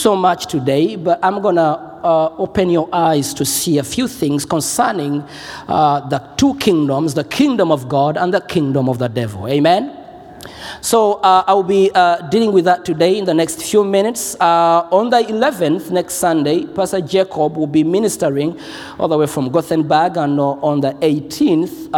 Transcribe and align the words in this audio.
So 0.00 0.16
much 0.16 0.46
today, 0.46 0.96
but 0.96 1.18
I'm 1.22 1.42
going 1.42 1.56
to 1.56 1.62
uh, 1.62 2.34
open 2.38 2.70
your 2.70 2.88
eyes 2.92 3.34
to 3.34 3.44
see 3.44 3.78
a 3.78 3.84
few 3.84 4.08
things 4.08 4.46
concerning 4.46 5.22
uh, 5.68 6.08
the 6.08 6.18
two 6.36 6.54
kingdoms 6.56 7.14
the 7.14 7.24
kingdom 7.24 7.70
of 7.70 7.88
God 7.88 8.16
and 8.16 8.32
the 8.32 8.40
kingdom 8.40 8.88
of 8.88 8.98
the 8.98 9.08
devil. 9.08 9.46
Amen? 9.46 9.99
So 10.80 11.14
uh, 11.14 11.44
I'll 11.46 11.62
be 11.62 11.90
uh, 11.94 12.28
dealing 12.28 12.52
with 12.52 12.64
that 12.64 12.84
today 12.84 13.18
in 13.18 13.24
the 13.24 13.34
next 13.34 13.62
few 13.62 13.84
minutes. 13.84 14.34
Uh, 14.40 14.88
on 14.90 15.10
the 15.10 15.18
11th, 15.18 15.90
next 15.90 16.14
Sunday, 16.14 16.64
Pastor 16.64 17.00
Jacob 17.00 17.56
will 17.56 17.66
be 17.66 17.84
ministering 17.84 18.58
all 18.98 19.08
the 19.08 19.18
way 19.18 19.26
from 19.26 19.50
Gothenburg, 19.50 20.16
and 20.16 20.40
uh, 20.40 20.50
on 20.62 20.80
the 20.80 20.92
18th, 20.94 21.90
uh, 21.92 21.96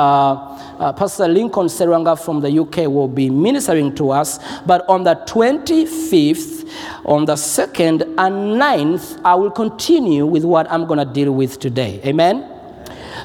uh, 0.82 0.92
Pastor 0.92 1.28
Lincoln 1.28 1.66
Serwanga 1.66 2.18
from 2.18 2.40
the 2.40 2.50
UK 2.50 2.88
will 2.88 3.08
be 3.08 3.30
ministering 3.30 3.94
to 3.94 4.10
us. 4.10 4.38
But 4.66 4.88
on 4.88 5.04
the 5.04 5.14
25th, 5.14 6.68
on 7.04 7.24
the 7.24 7.34
2nd 7.34 8.02
and 8.18 8.60
9th, 8.60 9.20
I 9.24 9.34
will 9.34 9.50
continue 9.50 10.26
with 10.26 10.44
what 10.44 10.70
I'm 10.70 10.86
going 10.86 10.98
to 11.06 11.12
deal 11.12 11.32
with 11.32 11.58
today. 11.60 12.00
Amen? 12.04 12.48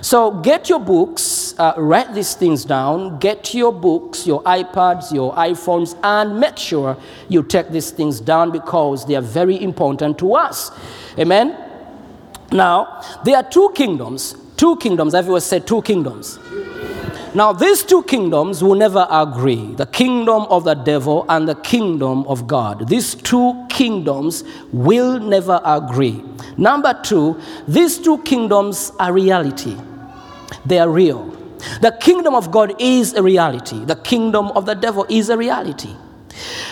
So 0.01 0.31
get 0.31 0.69
your 0.69 0.79
books, 0.79 1.21
uh, 1.57 1.73
write 1.77 2.13
these 2.13 2.35
things 2.35 2.65
down, 2.65 3.19
get 3.19 3.53
your 3.53 3.71
books, 3.71 4.25
your 4.27 4.43
iPads, 4.43 5.13
your 5.13 5.33
iPhones, 5.35 5.97
and 6.03 6.39
make 6.39 6.57
sure 6.57 6.97
you 7.29 7.43
take 7.43 7.69
these 7.69 7.91
things 7.91 8.19
down 8.19 8.51
because 8.51 9.05
they 9.05 9.15
are 9.15 9.21
very 9.21 9.61
important 9.61 10.17
to 10.19 10.35
us. 10.35 10.71
Amen? 11.17 11.57
Now, 12.51 13.01
there 13.23 13.37
are 13.37 13.49
two 13.49 13.71
kingdoms. 13.75 14.35
Two 14.55 14.77
kingdoms. 14.77 15.13
Everyone 15.13 15.41
said 15.41 15.67
two 15.67 15.81
kingdoms. 15.81 16.39
Now, 17.35 17.53
these 17.53 17.83
two 17.83 18.01
kingdoms 18.03 18.63
will 18.63 18.75
never 18.75 19.05
agree 19.11 19.75
the 19.75 19.85
kingdom 19.85 20.43
of 20.49 20.63
the 20.63 20.73
devil 20.73 21.25
and 21.29 21.47
the 21.47 21.55
kingdom 21.55 22.23
of 22.25 22.47
God. 22.47 22.87
These 22.87 23.15
two 23.15 23.65
kingdoms 23.69 24.43
will 24.71 25.19
never 25.19 25.61
agree. 25.63 26.23
Number 26.57 26.99
two, 27.03 27.39
these 27.67 27.99
two 27.99 28.17
kingdoms 28.23 28.91
are 28.99 29.13
reality, 29.13 29.77
they 30.65 30.79
are 30.79 30.89
real. 30.89 31.36
The 31.81 31.97
kingdom 31.99 32.35
of 32.35 32.51
God 32.51 32.79
is 32.79 33.13
a 33.13 33.23
reality, 33.23 33.83
the 33.85 33.95
kingdom 33.95 34.47
of 34.47 34.65
the 34.65 34.75
devil 34.75 35.05
is 35.09 35.29
a 35.29 35.37
reality. 35.37 35.95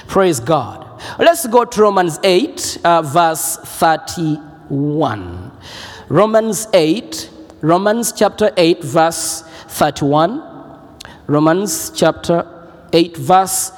Praise 0.07 0.39
God. 0.39 0.85
Let's 1.19 1.45
go 1.47 1.65
to 1.65 1.81
Romans 1.81 2.19
8, 2.23 2.77
uh, 2.83 3.01
verse 3.01 3.57
31. 3.57 5.51
Romans 6.09 6.67
8, 6.73 7.29
Romans 7.61 8.11
chapter 8.11 8.51
8, 8.57 8.83
verse 8.83 9.41
31. 9.67 10.43
Romans 11.27 11.91
chapter 11.91 12.69
8, 12.93 13.17
verse 13.17 13.71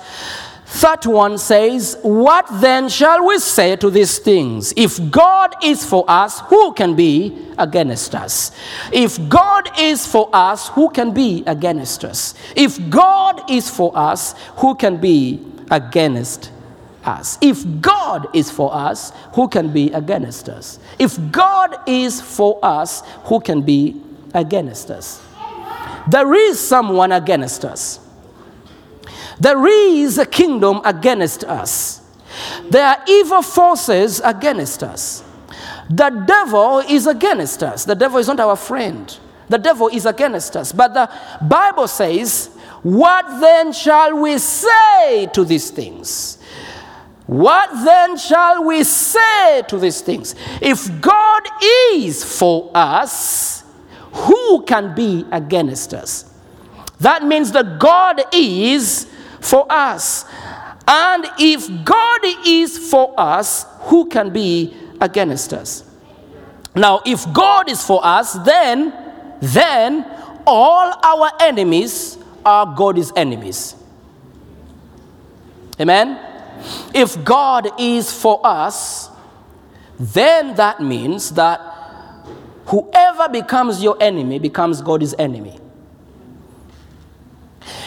31 0.66 1.38
says, 1.38 1.98
What 2.04 2.46
then 2.60 2.90
shall 2.90 3.26
we 3.26 3.40
say 3.40 3.78
to 3.78 3.90
these 3.90 4.20
things? 4.20 4.74
If 4.76 5.10
God 5.10 5.56
is 5.64 5.86
for 5.86 6.04
us, 6.08 6.42
who 6.42 6.74
can 6.74 6.94
be 6.94 7.48
against 7.58 8.14
us? 8.14 8.52
If 8.92 9.17
God 9.30 9.57
is 9.80 10.05
for 10.05 10.30
us, 10.33 10.70
who 10.70 10.89
can 10.89 11.11
be 11.11 11.44
against 11.45 12.04
us? 12.04 12.33
If 12.55 12.89
God 12.89 13.50
is 13.50 13.70
for 13.70 13.92
us, 13.98 14.33
who 14.58 14.76
can 14.76 14.98
be 14.98 15.39
against 15.72 16.52
us? 17.04 17.38
If 17.42 17.64
God 17.82 18.28
is 18.36 18.52
for 18.52 18.73
us, 18.73 19.11
who 19.33 19.48
can 19.48 19.72
be 19.72 19.92
against 19.92 20.50
us? 20.50 20.80
If 21.00 21.17
God 21.32 21.78
is 21.88 22.22
for 22.22 22.60
us, 22.64 23.04
who 23.23 23.39
can 23.39 23.61
be 23.61 24.02
against 24.33 24.92
us? 24.92 25.23
There 26.10 26.34
is 26.34 26.60
someone 26.60 27.11
against 27.11 27.66
us. 27.66 27.99
There 29.39 29.67
is 29.67 30.17
a 30.17 30.26
kingdom 30.26 30.82
against 30.84 31.44
us. 31.44 32.02
There 32.70 32.86
are 32.86 33.04
evil 33.08 33.42
forces 33.42 34.22
against 34.23 34.84
us. 34.84 35.23
The 35.89 36.10
devil 36.10 36.80
is 36.80 37.08
against 37.08 37.64
us. 37.64 37.86
The 37.86 37.95
devil 37.95 38.20
is 38.20 38.28
not 38.28 38.39
our 38.39 38.55
friend. 38.55 39.17
The 39.50 39.58
devil 39.58 39.88
is 39.88 40.06
against 40.06 40.56
us. 40.56 40.72
But 40.72 40.94
the 40.94 41.10
Bible 41.48 41.88
says, 41.88 42.48
What 42.84 43.40
then 43.40 43.72
shall 43.72 44.18
we 44.18 44.38
say 44.38 45.30
to 45.34 45.46
these 45.46 45.72
things? 45.72 46.38
What 47.28 47.70
then 47.84 48.18
shall 48.18 48.64
we 48.64 48.84
say 48.84 49.64
to 49.68 49.78
these 49.78 50.02
things? 50.02 50.34
If 50.62 51.02
God 51.02 51.44
is 51.94 52.24
for 52.24 52.72
us, 52.74 53.64
who 54.12 54.64
can 54.64 54.96
be 54.96 55.26
against 55.32 55.94
us? 55.94 56.34
That 57.00 57.24
means 57.24 57.52
that 57.52 57.80
God 57.80 58.24
is 58.34 59.08
for 59.42 59.66
us. 59.70 60.26
And 60.88 61.26
if 61.38 61.68
God 61.84 62.20
is 62.46 62.78
for 62.78 63.14
us, 63.18 63.66
who 63.82 64.08
can 64.08 64.32
be 64.32 64.76
against 65.02 65.54
us? 65.54 65.84
Now, 66.76 67.02
if 67.06 67.32
God 67.34 67.70
is 67.70 67.84
for 67.84 68.00
us, 68.06 68.34
then 68.34 69.07
then 69.42 70.05
all 70.45 70.93
our 71.03 71.31
enemies 71.42 72.17
are 72.45 72.65
God's 72.75 73.11
enemies. 73.15 73.75
Amen. 75.80 76.20
If 76.93 77.23
God 77.23 77.70
is 77.80 78.11
for 78.11 78.39
us, 78.43 79.09
then 79.99 80.55
that 80.55 80.80
means 80.81 81.31
that 81.31 81.59
whoever 82.65 83.30
becomes 83.30 83.83
your 83.83 83.98
enemy 83.99 84.39
becomes 84.39 84.81
God's 84.81 85.14
enemy. 85.17 85.59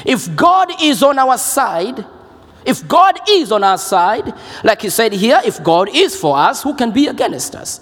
If 0.05 0.35
God 0.37 0.71
is 0.83 1.03
on 1.03 1.19
our 1.19 1.37
side, 1.39 2.05
if 2.65 2.87
God 2.87 3.19
is 3.29 3.53
on 3.53 3.65
our 3.65 3.79
side, 3.79 4.35
like 4.63 4.83
he 4.83 4.91
said 4.91 5.13
here, 5.13 5.41
if 5.45 5.63
God 5.63 5.89
is 5.95 6.15
for 6.15 6.37
us, 6.37 6.63
who 6.63 6.75
can 6.75 6.91
be 6.91 7.07
against 7.07 7.55
us? 7.55 7.79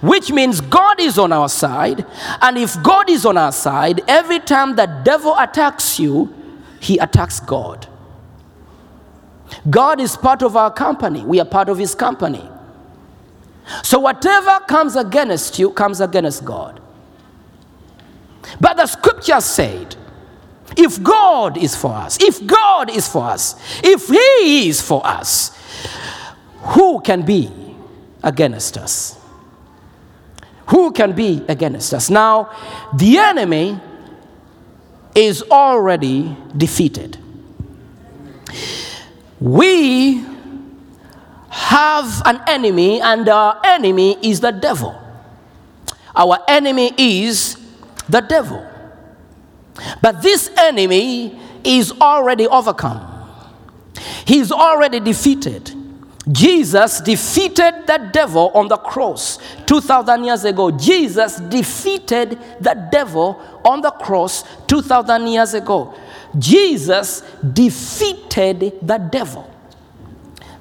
Which 0.00 0.30
means 0.30 0.60
God 0.60 1.00
is 1.00 1.18
on 1.18 1.32
our 1.32 1.48
side, 1.48 2.04
and 2.42 2.58
if 2.58 2.80
God 2.82 3.08
is 3.08 3.24
on 3.24 3.38
our 3.38 3.52
side, 3.52 4.02
every 4.06 4.40
time 4.40 4.76
the 4.76 4.86
devil 5.04 5.34
attacks 5.38 5.98
you, 5.98 6.34
he 6.80 6.98
attacks 6.98 7.40
God. 7.40 7.86
God 9.70 10.00
is 10.00 10.16
part 10.16 10.42
of 10.42 10.56
our 10.56 10.70
company, 10.70 11.24
we 11.24 11.40
are 11.40 11.46
part 11.46 11.68
of 11.68 11.78
his 11.78 11.94
company. 11.94 12.48
So 13.82 13.98
whatever 13.98 14.60
comes 14.66 14.96
against 14.96 15.58
you 15.58 15.70
comes 15.70 16.00
against 16.00 16.44
God. 16.44 16.80
But 18.60 18.76
the 18.76 18.86
scripture 18.86 19.40
said, 19.40 19.96
if 20.76 21.02
God 21.02 21.56
is 21.56 21.74
for 21.74 21.92
us, 21.92 22.18
if 22.20 22.46
God 22.46 22.90
is 22.90 23.08
for 23.08 23.24
us, 23.24 23.54
if 23.82 24.08
He 24.08 24.68
is 24.68 24.80
for 24.80 25.04
us, 25.06 25.56
who 26.60 27.00
can 27.00 27.22
be 27.22 27.50
against 28.22 28.76
us? 28.76 29.16
Who 30.68 30.92
can 30.92 31.12
be 31.12 31.44
against 31.48 31.94
us? 31.94 32.10
Now, 32.10 32.50
the 32.94 33.18
enemy 33.18 33.80
is 35.14 35.42
already 35.50 36.36
defeated. 36.56 37.18
We 39.40 40.24
have 41.48 42.22
an 42.26 42.42
enemy, 42.46 43.00
and 43.00 43.28
our 43.28 43.60
enemy 43.64 44.18
is 44.22 44.40
the 44.40 44.50
devil. 44.50 44.94
Our 46.14 46.38
enemy 46.48 46.92
is 46.98 47.56
the 48.08 48.20
devil. 48.20 48.67
But 50.02 50.22
this 50.22 50.50
enemy 50.56 51.38
is 51.64 51.92
already 52.00 52.46
overcome. 52.46 53.00
He's 54.24 54.52
already 54.52 55.00
defeated. 55.00 55.74
Jesus 56.30 57.00
defeated 57.00 57.86
the 57.86 58.10
devil 58.12 58.50
on 58.54 58.68
the 58.68 58.76
cross 58.76 59.38
2,000 59.66 60.24
years 60.24 60.44
ago. 60.44 60.70
Jesus 60.70 61.36
defeated 61.36 62.38
the 62.60 62.74
devil 62.92 63.40
on 63.64 63.80
the 63.80 63.90
cross 63.90 64.44
2,000 64.66 65.26
years 65.26 65.54
ago. 65.54 65.94
Jesus 66.38 67.22
defeated 67.54 68.78
the 68.82 68.98
devil. 68.98 69.50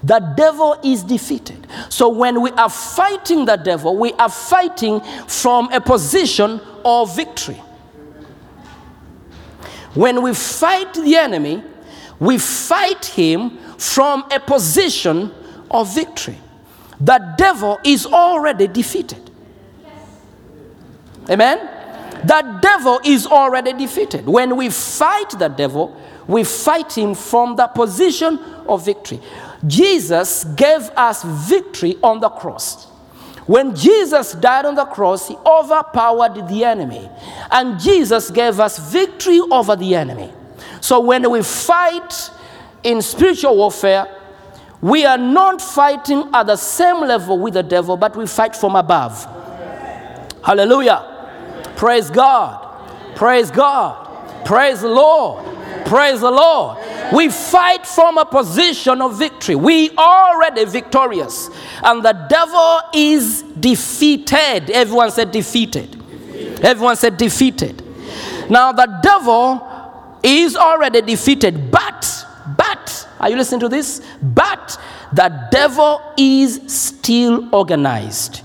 The 0.04 0.20
devil 0.38 0.80
is 0.84 1.04
defeated. 1.04 1.68
So 1.90 2.08
when 2.08 2.42
we 2.42 2.52
are 2.52 2.70
fighting 2.70 3.44
the 3.44 3.58
devil, 3.58 3.98
we 3.98 4.14
are 4.14 4.30
fighting 4.30 5.02
from 5.28 5.72
a 5.74 5.82
position 5.82 6.62
of 6.86 7.14
victory. 7.14 7.62
When 9.98 10.22
we 10.22 10.36
fight 10.36 10.94
the 10.94 11.16
enemy, 11.16 11.64
we 12.20 12.38
fight 12.38 13.04
him 13.06 13.58
from 13.80 14.26
a 14.32 14.40
position 14.40 15.32
of 15.72 15.94
victory. 15.96 16.38
The 17.02 17.34
devil 17.36 17.80
is 17.84 18.06
already 18.06 18.68
defeated. 18.68 19.32
Amen? 21.28 21.58
The 22.24 22.60
devil 22.62 23.00
is 23.04 23.26
already 23.26 23.74
defeated. 23.74 24.28
When 24.28 24.56
we 24.56 24.70
fight 24.70 25.32
the 25.32 25.48
devil, 25.48 26.00
we 26.28 26.44
fight 26.44 26.96
him 26.96 27.16
from 27.16 27.56
the 27.56 27.66
position 27.66 28.38
of 28.68 28.86
victory. 28.86 29.20
Jesus 29.66 30.44
gave 30.44 30.92
us 30.96 31.24
victory 31.24 31.98
on 32.04 32.20
the 32.20 32.30
cross. 32.30 32.88
When 33.48 33.74
Jesus 33.76 34.34
died 34.34 34.66
on 34.66 34.76
the 34.76 34.86
cross, 34.86 35.28
he 35.30 35.36
overpowered 35.46 36.48
the 36.48 36.66
enemy. 36.66 37.10
And 37.50 37.80
Jesus 37.80 38.30
gave 38.30 38.60
us 38.60 38.78
victory 38.92 39.40
over 39.40 39.76
the 39.76 39.96
enemy. 39.96 40.32
So 40.82 41.00
when 41.00 41.30
we 41.32 41.42
fight 41.42 42.30
in 42.84 43.02
spiritual 43.02 43.56
warfare, 43.56 44.08
we 44.82 45.06
are 45.06 45.18
not 45.18 45.62
fighting 45.62 46.30
at 46.34 46.46
the 46.48 46.56
same 46.58 46.98
level 46.98 47.40
with 47.40 47.56
the 47.56 47.64
devil, 47.64 47.98
but 47.98 48.16
we 48.16 48.28
fight 48.28 48.56
from 48.56 48.76
above. 48.76 49.26
Hallelujah. 50.44 51.74
Praise 51.76 52.10
God. 52.10 53.16
Praise 53.16 53.50
God. 53.50 54.07
Praise 54.48 54.80
the 54.80 54.88
Lord. 54.88 55.44
Praise 55.86 56.22
the 56.22 56.32
Lord. 56.32 56.78
We 57.12 57.28
fight 57.28 57.86
from 57.86 58.18
a 58.18 58.24
position 58.24 59.02
of 59.02 59.20
victory. 59.20 59.56
We 59.56 59.90
already 59.98 60.64
victorious. 60.64 61.50
And 61.84 62.02
the 62.02 62.14
devil 62.30 62.80
is 62.94 63.42
defeated. 63.60 64.70
Everyone 64.70 65.12
said 65.12 65.32
defeated. 65.32 66.02
Everyone 66.64 66.96
said 66.96 67.18
defeated. 67.18 67.84
Now 68.50 68.72
the 68.72 68.88
devil 69.04 70.18
is 70.24 70.56
already 70.56 71.02
defeated, 71.02 71.70
but, 71.70 72.26
but, 72.58 73.06
are 73.20 73.30
you 73.30 73.36
listening 73.36 73.60
to 73.60 73.68
this? 73.70 74.02
But 74.22 74.80
the 75.12 75.50
devil 75.52 76.02
is 76.16 76.62
still 76.68 77.54
organized. 77.54 78.44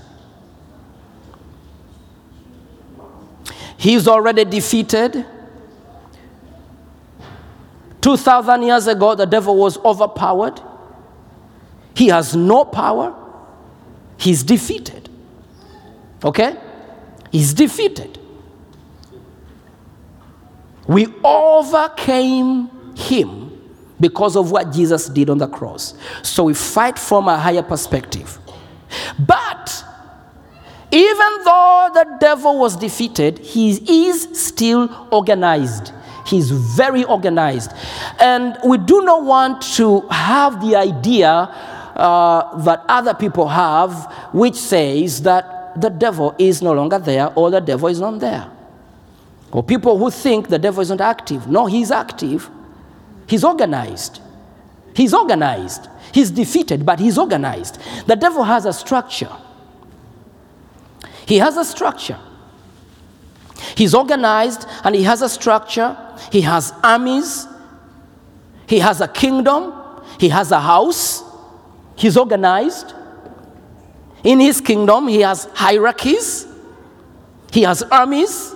He's 3.77 4.05
already 4.05 4.43
defeated. 4.43 5.27
2,000 8.03 8.63
years 8.63 8.87
ago, 8.87 9.15
the 9.15 9.25
devil 9.25 9.55
was 9.55 9.77
overpowered. 9.77 10.59
He 11.95 12.07
has 12.09 12.35
no 12.35 12.65
power. 12.65 13.15
He's 14.17 14.43
defeated. 14.43 15.09
Okay? 16.21 16.57
He's 17.31 17.53
defeated. 17.53 18.19
We 20.85 21.07
overcame 21.23 22.69
him 22.93 23.51
because 24.01 24.35
of 24.35 24.51
what 24.51 24.73
Jesus 24.73 25.07
did 25.07 25.29
on 25.29 25.37
the 25.37 25.47
cross. 25.47 25.93
So 26.23 26.43
we 26.43 26.53
fight 26.53 26.99
from 26.99 27.29
a 27.29 27.37
higher 27.37 27.63
perspective. 27.63 28.37
But 29.17 29.85
even 30.91 31.43
though 31.45 31.89
the 31.93 32.17
devil 32.19 32.59
was 32.59 32.75
defeated, 32.75 33.39
he 33.39 34.07
is 34.07 34.27
still 34.33 35.07
organized. 35.09 35.93
He's 36.33 36.49
very 36.49 37.03
organized. 37.03 37.73
And 38.19 38.57
we 38.65 38.79
do 38.79 39.03
not 39.03 39.23
want 39.23 39.61
to 39.77 39.99
have 40.09 40.59
the 40.65 40.75
idea 40.75 41.29
uh, 41.29 42.57
that 42.63 42.83
other 42.87 43.13
people 43.13 43.47
have, 43.47 44.11
which 44.31 44.55
says 44.55 45.21
that 45.21 45.79
the 45.79 45.89
devil 45.89 46.33
is 46.39 46.59
no 46.63 46.73
longer 46.73 46.97
there 46.97 47.31
or 47.35 47.51
the 47.51 47.61
devil 47.61 47.87
is 47.87 47.99
not 47.99 48.19
there. 48.19 48.49
Or 49.51 49.61
people 49.61 49.95
who 49.95 50.09
think 50.09 50.47
the 50.47 50.57
devil 50.57 50.81
is 50.81 50.89
not 50.89 51.01
active. 51.01 51.47
No, 51.47 51.67
he's 51.67 51.91
active. 51.91 52.49
He's 53.27 53.43
organized. 53.43 54.19
He's 54.95 55.13
organized. 55.13 55.87
He's 56.11 56.31
defeated, 56.31 56.83
but 56.83 56.99
he's 56.99 57.19
organized. 57.19 57.77
The 58.07 58.15
devil 58.15 58.43
has 58.43 58.65
a 58.65 58.73
structure. 58.73 59.29
He 61.27 61.37
has 61.37 61.57
a 61.57 61.63
structure. 61.63 62.17
He's 63.75 63.93
organized 63.93 64.65
and 64.83 64.95
he 64.95 65.03
has 65.03 65.21
a 65.21 65.29
structure. 65.29 65.95
He 66.31 66.41
has 66.41 66.73
armies. 66.83 67.47
He 68.67 68.79
has 68.79 69.01
a 69.01 69.07
kingdom. 69.07 69.73
He 70.19 70.29
has 70.29 70.51
a 70.51 70.59
house. 70.59 71.23
He's 71.95 72.17
organized. 72.17 72.93
In 74.23 74.39
his 74.39 74.61
kingdom, 74.61 75.07
he 75.07 75.21
has 75.21 75.45
hierarchies. 75.53 76.47
He 77.51 77.63
has 77.63 77.83
armies. 77.83 78.55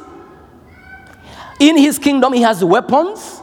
In 1.59 1.77
his 1.77 1.99
kingdom, 1.99 2.33
he 2.33 2.41
has 2.41 2.63
weapons. 2.63 3.41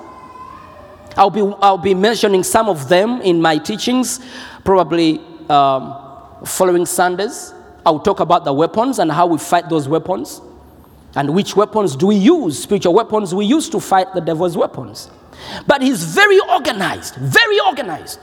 I'll 1.17 1.31
be, 1.31 1.41
I'll 1.61 1.79
be 1.79 1.95
mentioning 1.95 2.43
some 2.43 2.69
of 2.69 2.89
them 2.89 3.21
in 3.21 3.41
my 3.41 3.59
teachings, 3.59 4.21
probably 4.65 5.21
um, 5.49 5.95
following 6.45 6.87
Sundays. 6.87 7.53
I'll 7.87 8.01
talk 8.01 8.21
about 8.21 8.45
the 8.45 8.53
weapons 8.53 8.99
and 8.99 9.13
how 9.13 9.27
we 9.27 9.39
fight 9.39 9.69
those 9.69 9.89
weapons. 9.89 10.41
And 11.17 11.35
which 11.35 11.55
weapons 11.55 11.97
do 11.97 12.09
we 12.09 12.17
use? 12.17 12.63
Spiritual 12.63 12.95
weapons 12.95 13.35
we 13.35 13.45
use 13.45 13.69
to 13.71 13.81
fight 13.81 14.13
the 14.15 14.21
devil's 14.21 14.57
weapons. 14.57 15.11
But 15.67 15.83
he's 15.83 16.05
very 16.05 16.39
organized, 16.41 17.15
very 17.17 17.61
organized. 17.61 18.21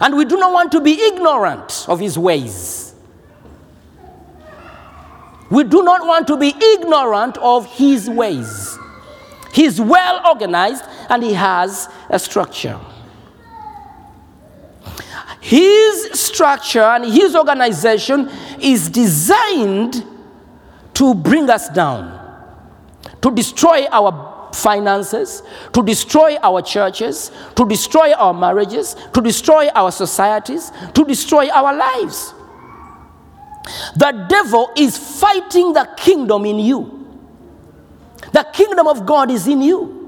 And 0.00 0.16
we 0.16 0.24
do 0.24 0.36
not 0.36 0.52
want 0.52 0.72
to 0.72 0.80
be 0.80 0.92
ignorant 1.00 1.86
of 1.88 2.00
his 2.00 2.18
ways. 2.18 2.94
We 5.50 5.64
do 5.64 5.82
not 5.82 6.06
want 6.06 6.26
to 6.28 6.36
be 6.36 6.54
ignorant 6.56 7.36
of 7.38 7.66
his 7.66 8.08
ways. 8.08 8.78
He's 9.52 9.80
well 9.80 10.26
organized 10.26 10.84
and 11.08 11.22
he 11.22 11.32
has 11.34 11.88
a 12.10 12.18
structure. 12.18 12.78
His 15.44 16.18
structure 16.18 16.80
and 16.80 17.04
his 17.04 17.36
organization 17.36 18.30
is 18.58 18.88
designed 18.88 20.02
to 20.94 21.14
bring 21.14 21.50
us 21.50 21.68
down, 21.68 22.18
to 23.20 23.30
destroy 23.30 23.84
our 23.92 24.48
finances, 24.54 25.42
to 25.74 25.82
destroy 25.82 26.38
our 26.42 26.62
churches, 26.62 27.30
to 27.56 27.68
destroy 27.68 28.14
our 28.14 28.32
marriages, 28.32 28.96
to 29.12 29.20
destroy 29.20 29.68
our 29.74 29.92
societies, 29.92 30.72
to 30.94 31.04
destroy 31.04 31.50
our 31.50 31.76
lives. 31.76 32.32
The 33.96 34.26
devil 34.30 34.70
is 34.78 34.96
fighting 34.96 35.74
the 35.74 35.86
kingdom 35.98 36.46
in 36.46 36.58
you. 36.58 37.06
The 38.32 38.46
kingdom 38.50 38.86
of 38.86 39.04
God 39.04 39.30
is 39.30 39.46
in 39.46 39.60
you. 39.60 40.03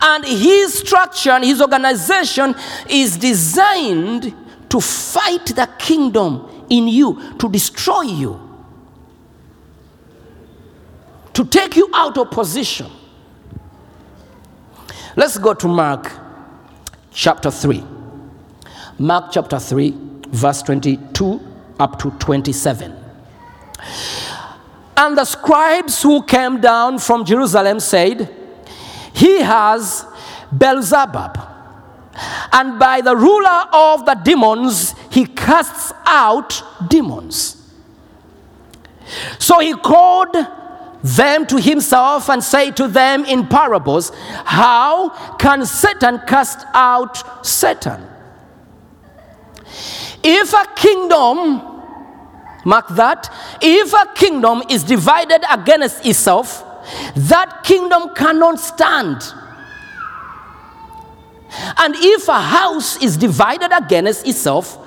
And 0.00 0.24
his 0.24 0.78
structure 0.78 1.30
and 1.30 1.44
his 1.44 1.60
organization 1.60 2.54
is 2.88 3.16
designed 3.16 4.34
to 4.68 4.80
fight 4.80 5.46
the 5.46 5.68
kingdom 5.78 6.66
in 6.70 6.88
you, 6.88 7.34
to 7.38 7.48
destroy 7.48 8.02
you, 8.02 8.40
to 11.34 11.44
take 11.44 11.76
you 11.76 11.90
out 11.92 12.16
of 12.16 12.30
position. 12.30 12.90
Let's 15.14 15.36
go 15.36 15.52
to 15.52 15.68
Mark 15.68 16.10
chapter 17.10 17.50
3. 17.50 17.84
Mark 18.98 19.32
chapter 19.32 19.58
3, 19.58 19.94
verse 20.28 20.62
22 20.62 21.40
up 21.78 21.98
to 21.98 22.10
27. 22.12 22.96
And 24.96 25.18
the 25.18 25.24
scribes 25.24 26.02
who 26.02 26.22
came 26.22 26.60
down 26.60 26.98
from 26.98 27.24
Jerusalem 27.24 27.80
said, 27.80 28.41
He 29.12 29.40
has 29.40 30.06
Beelzebub, 30.56 31.38
and 32.52 32.78
by 32.78 33.00
the 33.00 33.16
ruler 33.16 33.64
of 33.72 34.04
the 34.04 34.14
demons, 34.14 34.94
he 35.10 35.26
casts 35.26 35.92
out 36.04 36.62
demons. 36.88 37.56
So 39.38 39.60
he 39.60 39.74
called 39.74 40.36
them 41.02 41.46
to 41.46 41.60
himself 41.60 42.28
and 42.30 42.42
said 42.42 42.76
to 42.76 42.88
them 42.88 43.24
in 43.24 43.46
parables, 43.46 44.12
How 44.44 45.36
can 45.36 45.66
Satan 45.66 46.20
cast 46.26 46.66
out 46.72 47.44
Satan? 47.44 48.06
If 50.22 50.52
a 50.52 50.66
kingdom 50.76 51.72
Mark 52.64 52.88
that. 52.90 53.32
If 53.60 53.92
a 53.92 54.12
kingdom 54.14 54.62
is 54.70 54.84
divided 54.84 55.42
against 55.50 56.04
itself, 56.06 56.64
that 57.14 57.62
kingdom 57.64 58.14
cannot 58.14 58.58
stand. 58.58 59.22
And 61.78 61.94
if 61.96 62.28
a 62.28 62.40
house 62.40 63.02
is 63.02 63.16
divided 63.16 63.72
against 63.76 64.26
itself, 64.26 64.78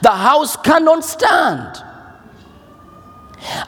the 0.00 0.10
house 0.10 0.56
cannot 0.56 1.04
stand. 1.04 1.82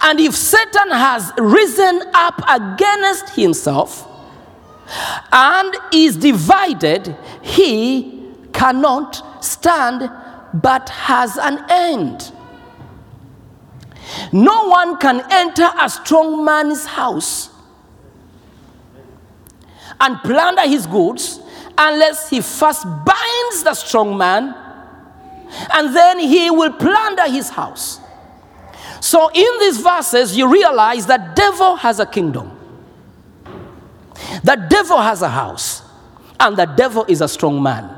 And 0.02 0.18
if 0.20 0.34
Satan 0.34 0.90
has 0.90 1.32
risen 1.36 2.02
up 2.14 2.40
against 2.48 3.30
himself 3.30 4.08
and 5.30 5.74
is 5.92 6.16
divided, 6.16 7.14
he 7.42 8.32
cannot 8.52 9.44
stand 9.44 10.10
but 10.54 10.88
has 10.88 11.36
an 11.36 11.62
end. 11.68 12.32
No 14.32 14.68
one 14.68 14.96
can 14.96 15.22
enter 15.30 15.68
a 15.78 15.90
strong 15.90 16.44
man's 16.44 16.86
house 16.86 17.50
and 20.00 20.18
plunder 20.20 20.62
his 20.62 20.86
goods 20.86 21.40
unless 21.78 22.30
he 22.30 22.40
first 22.40 22.84
binds 22.84 23.62
the 23.62 23.74
strong 23.74 24.16
man 24.16 24.54
and 25.72 25.94
then 25.94 26.18
he 26.18 26.50
will 26.50 26.72
plunder 26.72 27.28
his 27.28 27.48
house. 27.48 28.00
So 29.00 29.30
in 29.32 29.58
these 29.60 29.78
verses, 29.78 30.36
you 30.36 30.50
realize 30.50 31.06
that 31.06 31.36
devil 31.36 31.76
has 31.76 32.00
a 32.00 32.06
kingdom. 32.06 32.52
The 34.42 34.66
devil 34.68 34.98
has 34.98 35.22
a 35.22 35.28
house, 35.28 35.82
and 36.40 36.56
the 36.56 36.64
devil 36.64 37.04
is 37.06 37.20
a 37.20 37.28
strong 37.28 37.62
man. 37.62 37.92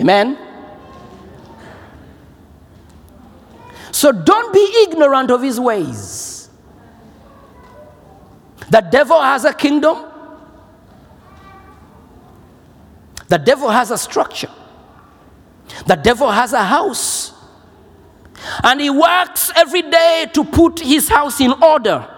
Amen. 0.00 0.38
So 3.90 4.10
don't 4.10 4.52
be 4.52 4.86
ignorant 4.88 5.30
of 5.30 5.42
his 5.42 5.60
ways. 5.60 6.31
The 8.72 8.80
devil 8.80 9.20
has 9.20 9.44
a 9.44 9.52
kingdom. 9.52 9.98
The 13.28 13.36
devil 13.36 13.68
has 13.68 13.90
a 13.90 13.98
structure. 13.98 14.48
The 15.86 15.96
devil 15.96 16.30
has 16.30 16.54
a 16.54 16.64
house. 16.64 17.34
And 18.64 18.80
he 18.80 18.88
works 18.88 19.52
every 19.54 19.82
day 19.82 20.30
to 20.32 20.44
put 20.44 20.80
his 20.80 21.06
house 21.06 21.38
in 21.38 21.52
order. 21.62 22.08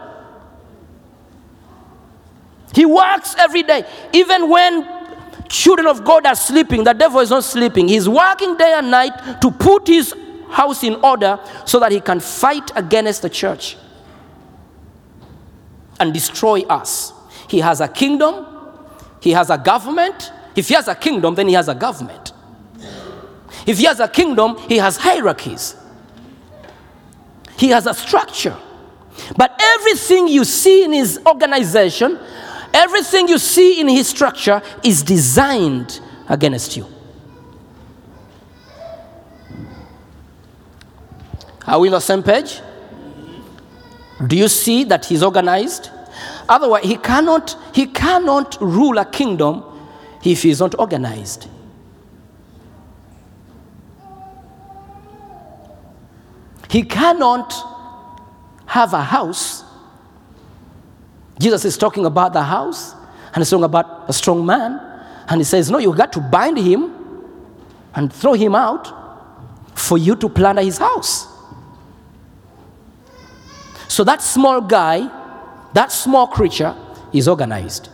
He 2.73 2.87
works 2.87 3.35
every 3.37 3.65
day. 3.65 3.85
Even 4.13 4.49
when 4.49 4.87
children 5.49 5.89
of 5.89 6.05
God 6.05 6.25
are 6.25 6.37
sleeping, 6.37 6.85
the 6.85 6.93
devil 6.93 7.19
is 7.19 7.31
not 7.31 7.43
sleeping. 7.43 7.89
He's 7.89 8.09
working 8.09 8.57
day 8.57 8.75
and 8.75 8.93
night 8.93 9.41
to 9.41 9.51
put 9.51 9.89
his 9.89 10.15
house 10.51 10.85
in 10.85 10.95
order 11.03 11.41
so 11.65 11.81
that 11.81 11.91
he 11.91 12.01
can 12.01 12.21
fight 12.21 12.71
against 12.77 13.23
the 13.23 13.29
church 13.29 13.77
and 16.05 16.13
destroy 16.13 16.61
us. 16.63 17.13
He 17.49 17.61
has 17.61 17.81
a 17.81 17.89
kingdom, 17.89 18.47
he 19.21 19.31
has 19.31 19.49
a 19.49 19.57
government. 19.57 20.31
If 20.55 20.69
he 20.69 20.75
has 20.75 20.87
a 20.87 20.95
kingdom, 20.95 21.35
then 21.35 21.49
he 21.49 21.55
has 21.55 21.67
a 21.67 21.75
government. 21.75 22.33
If 23.67 23.79
he 23.79 23.87
has 23.87 23.99
a 23.99 24.07
kingdom, 24.07 24.57
he 24.69 24.77
has 24.77 24.99
hierarchies. 24.99 25.75
He 27.57 27.71
has 27.71 27.87
a 27.87 27.95
structure. 27.95 28.57
But 29.37 29.59
everything 29.59 30.29
you 30.29 30.45
see 30.45 30.85
in 30.85 30.93
his 30.93 31.19
organization, 31.27 32.21
everything 32.75 33.29
you 33.29 33.39
see 33.39 33.81
in 33.81 33.89
his 33.89 34.07
structure 34.09 34.61
is 34.85 35.03
designed 35.03 36.01
against 36.29 36.77
you. 36.77 36.87
Are 41.67 41.81
we 41.81 41.89
on 41.89 41.93
the 41.93 42.01
same 42.01 42.23
page? 42.23 42.61
Do 44.27 44.37
you 44.37 44.49
see 44.49 44.85
that 44.85 45.07
he's 45.07 45.23
organized? 45.23 45.91
Otherwise, 46.49 46.85
he 46.85 46.97
cannot, 46.97 47.57
he 47.75 47.87
cannot 47.87 48.61
rule 48.61 48.99
a 48.99 49.05
kingdom 49.05 49.65
if 50.23 50.43
he 50.43 50.51
is 50.51 50.61
not 50.61 50.79
organized. 50.79 51.49
He 56.69 56.83
cannot 56.83 57.55
have 58.67 58.93
a 58.95 59.03
house. 59.03 59.63
Jesus 61.39 61.65
is 61.65 61.79
talking 61.79 62.05
about 62.05 62.33
the 62.33 62.43
house 62.43 62.95
and 63.33 63.37
he's 63.37 63.51
talking 63.51 63.65
about 63.65 64.09
a 64.09 64.13
strong 64.13 64.45
man. 64.45 64.81
And 65.29 65.41
he 65.41 65.45
says, 65.45 65.71
No, 65.71 65.79
you 65.79 65.95
got 65.95 66.13
to 66.15 66.21
bind 66.21 66.59
him 66.59 66.93
and 67.95 68.13
throw 68.13 68.33
him 68.33 68.55
out 68.55 68.93
for 69.79 69.99
you 69.99 70.17
to 70.17 70.29
plunder 70.29 70.63
his 70.63 70.79
house. 70.79 71.29
So 73.89 74.03
that 74.03 74.23
small 74.23 74.61
guy, 74.61 75.09
that 75.75 75.93
small 75.93 76.27
creature, 76.27 76.75
is 77.13 77.29
organized. 77.29 77.89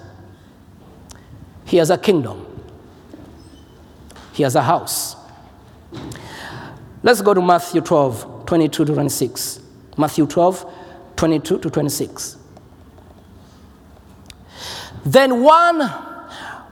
He 1.66 1.76
has 1.76 1.90
a 1.90 1.98
kingdom, 1.98 2.46
he 4.32 4.42
has 4.42 4.56
a 4.56 4.62
house. 4.62 5.16
Let's 7.02 7.22
go 7.22 7.32
to 7.34 7.40
Matthew 7.40 7.80
12, 7.80 8.46
22 8.46 8.84
to 8.84 8.92
26. 8.92 9.60
Matthew 9.96 10.26
12, 10.26 10.72
22 11.16 11.58
to 11.58 11.70
26. 11.70 12.36
Then 15.04 15.42
one 15.42 15.78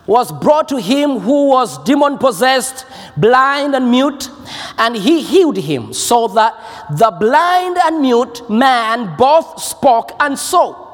was 0.06 0.32
brought 0.32 0.68
to 0.68 0.80
him 0.80 1.18
who 1.18 1.48
was 1.48 1.82
demon 1.84 2.18
possessed, 2.18 2.86
blind 3.16 3.74
and 3.74 3.90
mute, 3.90 4.30
and 4.78 4.96
he 4.96 5.22
healed 5.22 5.56
him, 5.56 5.92
so 5.92 6.28
that 6.28 6.54
the 6.90 7.10
blind 7.10 7.76
and 7.84 8.00
mute 8.00 8.48
man 8.48 9.16
both 9.16 9.62
spoke 9.62 10.12
and 10.20 10.38
saw. 10.38 10.87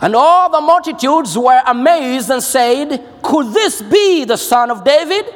And 0.00 0.16
all 0.16 0.50
the 0.50 0.60
multitudes 0.60 1.38
were 1.38 1.62
amazed 1.66 2.30
and 2.30 2.42
said, 2.42 3.04
Could 3.22 3.52
this 3.52 3.80
be 3.80 4.24
the 4.24 4.36
son 4.36 4.70
of 4.70 4.84
David? 4.84 5.32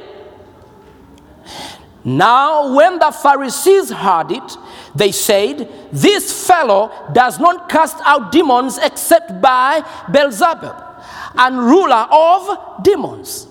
Now, 2.04 2.74
when 2.74 2.98
the 2.98 3.10
Pharisees 3.10 3.90
heard 3.90 4.32
it, 4.32 4.56
they 4.94 5.12
said, 5.12 5.68
This 5.92 6.46
fellow 6.46 6.90
does 7.12 7.38
not 7.38 7.68
cast 7.68 7.98
out 8.04 8.32
demons 8.32 8.78
except 8.78 9.40
by 9.40 9.84
Beelzebub, 10.10 10.84
and 11.36 11.58
ruler 11.58 12.06
of 12.10 12.82
demons. 12.82 13.46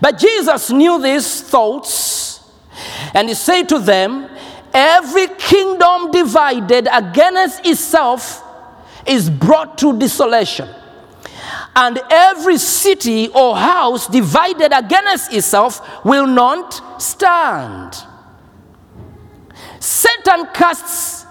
But 0.00 0.18
Jesus 0.18 0.70
knew 0.70 1.02
these 1.02 1.42
thoughts, 1.42 2.48
and 3.12 3.28
he 3.28 3.34
said 3.34 3.68
to 3.70 3.78
them, 3.78 4.28
Every 4.72 5.26
kingdom 5.38 6.10
divided 6.10 6.88
against 6.92 7.66
itself 7.66 8.42
is 9.06 9.30
brought 9.30 9.78
to 9.78 9.98
desolation 9.98 10.68
and 11.76 12.00
every 12.10 12.58
city 12.58 13.28
or 13.28 13.56
house 13.56 14.06
divided 14.06 14.72
against 14.72 15.32
itself 15.32 16.04
will 16.04 16.26
not 16.26 17.02
stand. 17.02 17.96
Satan 19.80 20.46
casts, 20.54 21.26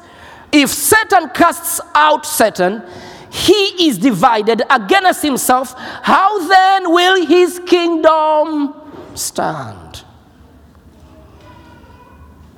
if 0.52 0.70
Satan 0.70 1.30
casts 1.30 1.80
out 1.96 2.26
Satan, 2.26 2.84
he 3.30 3.88
is 3.88 3.98
divided 3.98 4.62
against 4.70 5.24
himself. 5.24 5.74
How 6.04 6.48
then 6.48 6.92
will 6.92 7.26
his 7.26 7.60
kingdom 7.66 8.76
stand? 9.16 10.04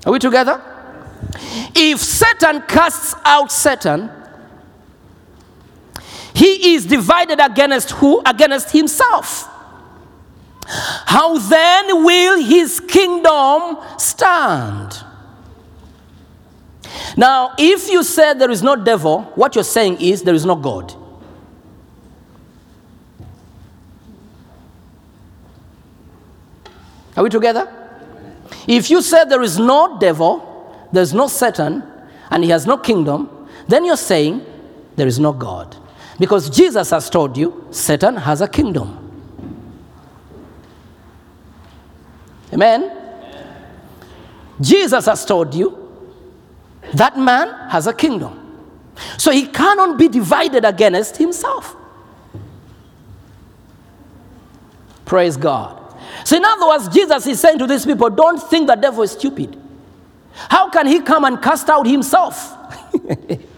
Are 0.05 0.11
we 0.11 0.19
together? 0.19 0.61
If 1.73 1.99
Satan 1.99 2.61
casts 2.63 3.15
out 3.23 3.51
Satan, 3.51 4.11
he 6.35 6.75
is 6.75 6.85
divided 6.85 7.39
against 7.39 7.91
who? 7.91 8.21
Against 8.25 8.71
himself. 8.71 9.49
How 10.67 11.37
then 11.37 12.03
will 12.03 12.43
his 12.43 12.81
kingdom 12.81 13.77
stand? 13.97 14.97
Now, 17.15 17.53
if 17.57 17.89
you 17.89 18.03
say 18.03 18.33
there 18.33 18.51
is 18.51 18.61
no 18.61 18.75
devil, 18.75 19.21
what 19.35 19.55
you're 19.55 19.63
saying 19.63 20.01
is 20.01 20.23
there 20.23 20.33
is 20.33 20.45
no 20.45 20.55
God. 20.55 20.93
Are 27.15 27.23
we 27.23 27.29
together? 27.29 27.71
If 28.67 28.89
you 28.89 29.01
say 29.01 29.23
there 29.23 29.41
is 29.41 29.57
no 29.57 29.97
devil, 29.99 30.87
there's 30.91 31.13
no 31.13 31.27
Satan, 31.27 31.81
and 32.29 32.43
he 32.43 32.49
has 32.49 32.65
no 32.65 32.77
kingdom, 32.77 33.47
then 33.69 33.85
you're 33.85 33.95
saying 33.95 34.45
there 34.97 35.07
is 35.07 35.17
no 35.17 35.31
God. 35.31 35.77
Because 36.17 36.49
Jesus 36.49 36.91
has 36.91 37.09
told 37.09 37.37
you 37.37 37.67
Satan 37.71 38.15
has 38.15 38.41
a 38.41 38.47
kingdom. 38.47 39.01
Amen? 42.53 42.91
Jesus 44.61 45.05
has 45.07 45.25
told 45.25 45.53
you 45.53 45.81
that 46.93 47.17
man 47.17 47.69
has 47.69 47.87
a 47.87 47.93
kingdom. 47.93 48.41
So 49.17 49.31
he 49.31 49.47
cannot 49.47 49.97
be 49.97 50.07
divided 50.07 50.63
against 50.63 51.17
himself. 51.17 51.75
Praise 55.03 55.35
God. 55.35 55.81
So, 56.23 56.37
in 56.37 56.45
other 56.45 56.67
words, 56.67 56.87
Jesus 56.87 57.27
is 57.27 57.39
saying 57.39 57.59
to 57.59 57.67
these 57.67 57.85
people, 57.85 58.09
don't 58.09 58.41
think 58.41 58.67
the 58.67 58.75
devil 58.75 59.03
is 59.03 59.11
stupid. 59.11 59.61
How 60.33 60.69
can 60.69 60.87
he 60.87 61.01
come 61.01 61.25
and 61.25 61.41
cast 61.41 61.69
out 61.69 61.85
himself? 61.85 62.57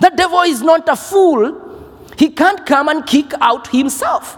The 0.00 0.10
devil 0.10 0.40
is 0.42 0.62
not 0.62 0.88
a 0.88 0.96
fool. 0.96 1.64
He 2.16 2.30
can't 2.30 2.64
come 2.66 2.88
and 2.88 3.06
kick 3.06 3.32
out 3.40 3.68
himself. 3.68 4.36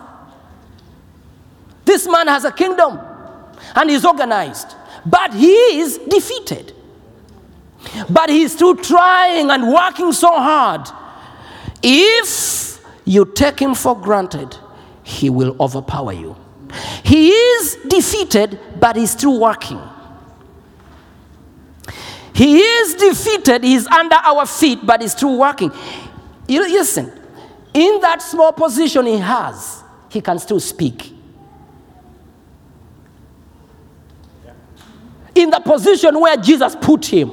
This 1.85 2.07
man 2.07 2.29
has 2.29 2.45
a 2.45 2.53
kingdom 2.53 2.99
and 3.75 3.91
is 3.91 4.05
organized, 4.05 4.75
but 5.07 5.35
he 5.35 5.53
is 5.81 5.99
defeated. 5.99 6.75
But 8.09 8.29
he's 8.29 8.53
still 8.53 8.77
trying 8.77 9.51
and 9.51 9.73
working 9.73 10.13
so 10.13 10.29
hard. 10.29 10.89
If 11.83 12.81
you 13.05 13.25
take 13.25 13.59
him 13.59 13.75
for 13.75 13.99
granted, 13.99 14.57
he 15.03 15.31
will 15.31 15.57
overpower 15.59 16.13
you. 16.13 16.37
He 17.03 17.31
is 17.31 17.77
defeated, 17.89 18.61
but 18.79 18.97
he's 18.97 19.11
still 19.11 19.41
working. 19.41 19.81
He 22.35 22.59
is 22.59 22.95
defeated, 22.95 23.65
he's 23.65 23.87
under 23.87 24.17
our 24.17 24.47
feet, 24.47 24.81
but 24.85 25.03
he's 25.03 25.13
still 25.13 25.39
working. 25.39 25.73
You 26.49 26.63
listen, 26.63 27.13
in 27.75 28.01
that 28.01 28.23
small 28.23 28.53
position 28.53 29.07
he 29.07 29.19
has, 29.19 29.83
he 30.09 30.21
can 30.21 30.39
still 30.39 30.61
speak. 30.61 31.15
In 35.35 35.51
the 35.51 35.61
position 35.61 36.21
where 36.21 36.37
Jesus 36.37 36.77
put 36.81 37.07
him, 37.07 37.31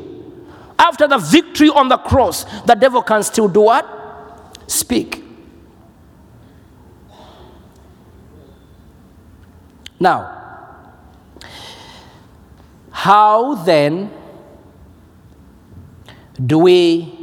after 0.80 1.08
the 1.08 1.18
victory 1.18 1.70
on 1.70 1.90
the 1.90 1.98
cross, 1.98 2.44
the 2.64 2.76
devil 2.76 3.02
can 3.02 3.24
still 3.24 3.48
do 3.48 3.62
what? 3.62 3.86
Speak. 4.68 5.24
Now, 10.00 10.34
how 12.92 13.56
then 13.56 14.12
do 16.46 16.60
we 16.60 17.14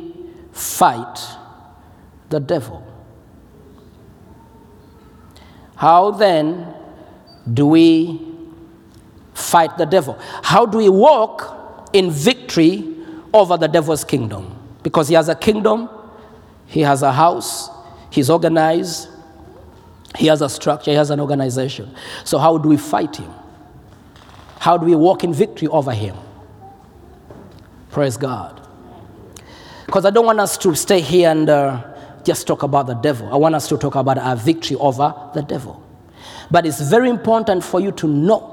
fight 0.53 1.19
the 2.31 2.41
devil? 2.41 2.87
How 5.77 6.11
then 6.11 6.75
do 7.53 7.67
we 7.67 8.21
fight 9.35 9.77
the 9.77 9.85
devil? 9.85 10.19
How 10.43 10.67
do 10.67 10.79
we 10.79 10.89
walk 10.89 11.91
in 11.93 12.11
victory 12.11 12.97
over 13.33 13.57
the 13.57 13.69
devil's 13.69 14.05
kingdom? 14.05 14.59
Because 14.83 15.09
he 15.09 15.15
has 15.15 15.29
a 15.29 15.35
kingdom, 15.35 15.89
he 16.67 16.81
has 16.81 17.03
a 17.03 17.13
house, 17.13 17.69
he's 18.11 18.31
organized, 18.31 19.09
he 20.17 20.27
has 20.27 20.41
a 20.43 20.49
structure, 20.49 20.91
he 20.91 20.97
has 20.97 21.11
an 21.11 21.21
organization. 21.21 21.95
So, 22.25 22.39
how 22.39 22.59
do 22.59 22.69
we 22.69 22.77
fight 22.77 23.17
him? 23.17 23.33
How 24.59 24.79
do 24.79 24.87
we 24.87 24.95
walk 24.95 25.25
in 25.25 25.35
victory 25.35 25.69
over 25.69 25.93
him? 25.93 26.17
Praise 27.91 28.17
God. 28.17 28.64
Because 29.87 30.05
I 30.05 30.11
don't 30.11 30.27
want 30.27 30.41
us 30.41 30.57
to 30.59 30.75
stay 30.75 31.01
here 31.01 31.31
and 31.31 31.49
uh, 31.49 31.83
just 32.25 32.47
talk 32.47 32.63
about 32.63 32.87
the 32.87 32.95
devil. 32.95 33.33
I 33.33 33.37
want 33.37 33.55
us 33.55 33.69
to 33.69 33.77
talk 33.77 33.95
about 33.95 34.19
our 34.19 34.37
victory 34.37 34.77
over 34.77 35.15
the 35.35 35.43
devil. 35.43 35.83
But 36.51 36.67
it's 36.67 36.81
very 36.81 37.09
important 37.09 37.65
for 37.65 37.81
you 37.81 37.93
to 37.93 38.07
know 38.07 38.51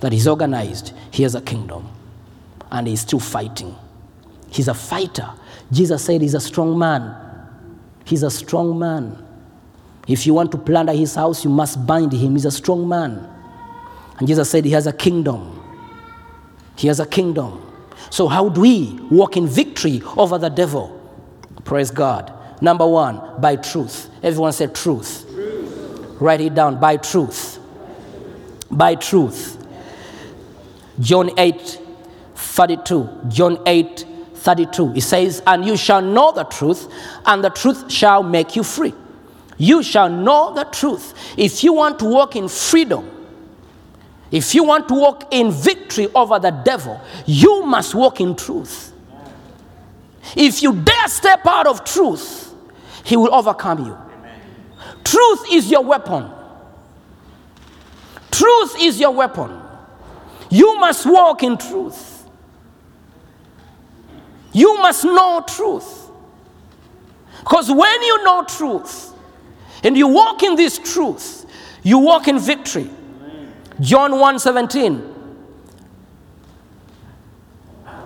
that 0.00 0.12
he's 0.12 0.26
organized, 0.26 0.92
he 1.10 1.22
has 1.22 1.34
a 1.34 1.40
kingdom, 1.40 1.88
and 2.70 2.86
he's 2.86 3.00
still 3.00 3.20
fighting. 3.20 3.74
He's 4.50 4.68
a 4.68 4.74
fighter. 4.74 5.30
Jesus 5.72 6.04
said 6.04 6.20
he's 6.20 6.34
a 6.34 6.40
strong 6.40 6.78
man. 6.78 7.14
He's 8.04 8.22
a 8.22 8.30
strong 8.30 8.78
man. 8.78 9.24
If 10.06 10.26
you 10.26 10.34
want 10.34 10.52
to 10.52 10.58
plunder 10.58 10.92
his 10.92 11.14
house, 11.14 11.42
you 11.44 11.50
must 11.50 11.86
bind 11.86 12.12
him. 12.12 12.32
He's 12.32 12.44
a 12.44 12.50
strong 12.50 12.86
man. 12.86 13.28
And 14.18 14.28
Jesus 14.28 14.50
said 14.50 14.64
he 14.64 14.70
has 14.72 14.86
a 14.86 14.92
kingdom. 14.92 15.62
He 16.76 16.88
has 16.88 17.00
a 17.00 17.06
kingdom. 17.06 17.63
So, 18.10 18.28
how 18.28 18.48
do 18.48 18.60
we 18.60 18.98
walk 19.10 19.36
in 19.36 19.46
victory 19.46 20.02
over 20.16 20.38
the 20.38 20.48
devil? 20.48 21.00
Praise 21.64 21.90
God. 21.90 22.32
Number 22.60 22.86
one, 22.86 23.40
by 23.40 23.56
truth. 23.56 24.10
Everyone 24.22 24.52
said 24.52 24.74
truth. 24.74 25.26
Write 26.20 26.40
it 26.40 26.54
down 26.54 26.78
by 26.80 26.96
truth. 26.96 27.58
By 28.70 28.94
truth. 28.94 29.58
John 31.00 31.30
8 31.38 31.80
32. 32.34 33.10
John 33.28 33.58
8 33.66 34.06
32. 34.34 34.92
It 34.94 35.00
says, 35.00 35.42
And 35.46 35.64
you 35.64 35.76
shall 35.76 36.02
know 36.02 36.32
the 36.32 36.44
truth, 36.44 36.88
and 37.26 37.42
the 37.42 37.50
truth 37.50 37.90
shall 37.90 38.22
make 38.22 38.54
you 38.56 38.62
free. 38.62 38.94
You 39.56 39.82
shall 39.82 40.08
know 40.08 40.54
the 40.54 40.64
truth. 40.64 41.14
If 41.36 41.64
you 41.64 41.72
want 41.72 41.98
to 42.00 42.04
walk 42.04 42.36
in 42.36 42.48
freedom, 42.48 43.10
if 44.34 44.52
you 44.52 44.64
want 44.64 44.88
to 44.88 44.94
walk 44.94 45.28
in 45.30 45.52
victory 45.52 46.08
over 46.12 46.40
the 46.40 46.50
devil, 46.50 47.00
you 47.24 47.64
must 47.64 47.94
walk 47.94 48.20
in 48.20 48.34
truth. 48.34 48.92
If 50.34 50.60
you 50.60 50.72
dare 50.74 51.06
step 51.06 51.46
out 51.46 51.68
of 51.68 51.84
truth, 51.84 52.52
he 53.04 53.16
will 53.16 53.32
overcome 53.32 53.86
you. 53.86 53.96
Truth 55.04 55.52
is 55.52 55.70
your 55.70 55.84
weapon. 55.84 56.28
Truth 58.32 58.74
is 58.80 58.98
your 58.98 59.12
weapon. 59.12 59.56
You 60.50 60.80
must 60.80 61.06
walk 61.06 61.44
in 61.44 61.56
truth. 61.56 62.26
You 64.52 64.78
must 64.78 65.04
know 65.04 65.44
truth. 65.46 66.10
Because 67.38 67.70
when 67.70 68.02
you 68.02 68.24
know 68.24 68.44
truth 68.48 69.12
and 69.84 69.96
you 69.96 70.08
walk 70.08 70.42
in 70.42 70.56
this 70.56 70.76
truth, 70.78 71.46
you 71.84 71.98
walk 71.98 72.26
in 72.26 72.40
victory. 72.40 72.90
John 73.80 74.18
1 74.18 74.38
17. 74.38 75.14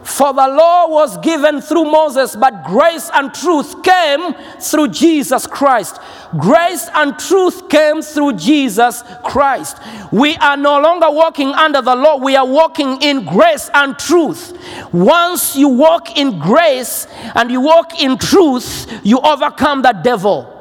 For 0.08 0.32
the 0.32 0.48
law 0.48 0.88
was 0.88 1.18
given 1.18 1.60
through 1.60 1.84
Moses, 1.84 2.34
but 2.34 2.64
grace 2.64 3.10
and 3.12 3.32
truth 3.32 3.82
came 3.82 4.34
through 4.58 4.88
Jesus 4.88 5.46
Christ. 5.46 6.00
Grace 6.38 6.88
and 6.94 7.18
truth 7.18 7.68
came 7.68 8.00
through 8.00 8.32
Jesus 8.32 9.04
Christ. 9.22 9.76
We 10.10 10.34
are 10.36 10.56
no 10.56 10.80
longer 10.80 11.10
walking 11.10 11.50
under 11.50 11.82
the 11.82 11.94
law, 11.94 12.16
we 12.16 12.36
are 12.36 12.46
walking 12.46 13.02
in 13.02 13.26
grace 13.26 13.68
and 13.74 13.98
truth. 13.98 14.58
Once 14.92 15.54
you 15.54 15.68
walk 15.68 16.16
in 16.16 16.38
grace 16.38 17.06
and 17.34 17.50
you 17.50 17.60
walk 17.60 18.00
in 18.02 18.16
truth, 18.16 18.90
you 19.04 19.20
overcome 19.20 19.82
the 19.82 19.92
devil. 19.92 20.54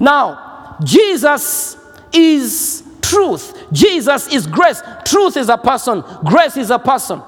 Now, 0.00 0.76
Jesus 0.82 1.76
is 2.12 2.82
truth. 3.08 3.72
Jesus 3.72 4.32
is 4.32 4.46
grace. 4.46 4.82
Truth 5.04 5.36
is 5.36 5.48
a 5.48 5.56
person. 5.56 6.04
Grace 6.24 6.56
is 6.56 6.70
a 6.70 6.78
person. 6.78 7.22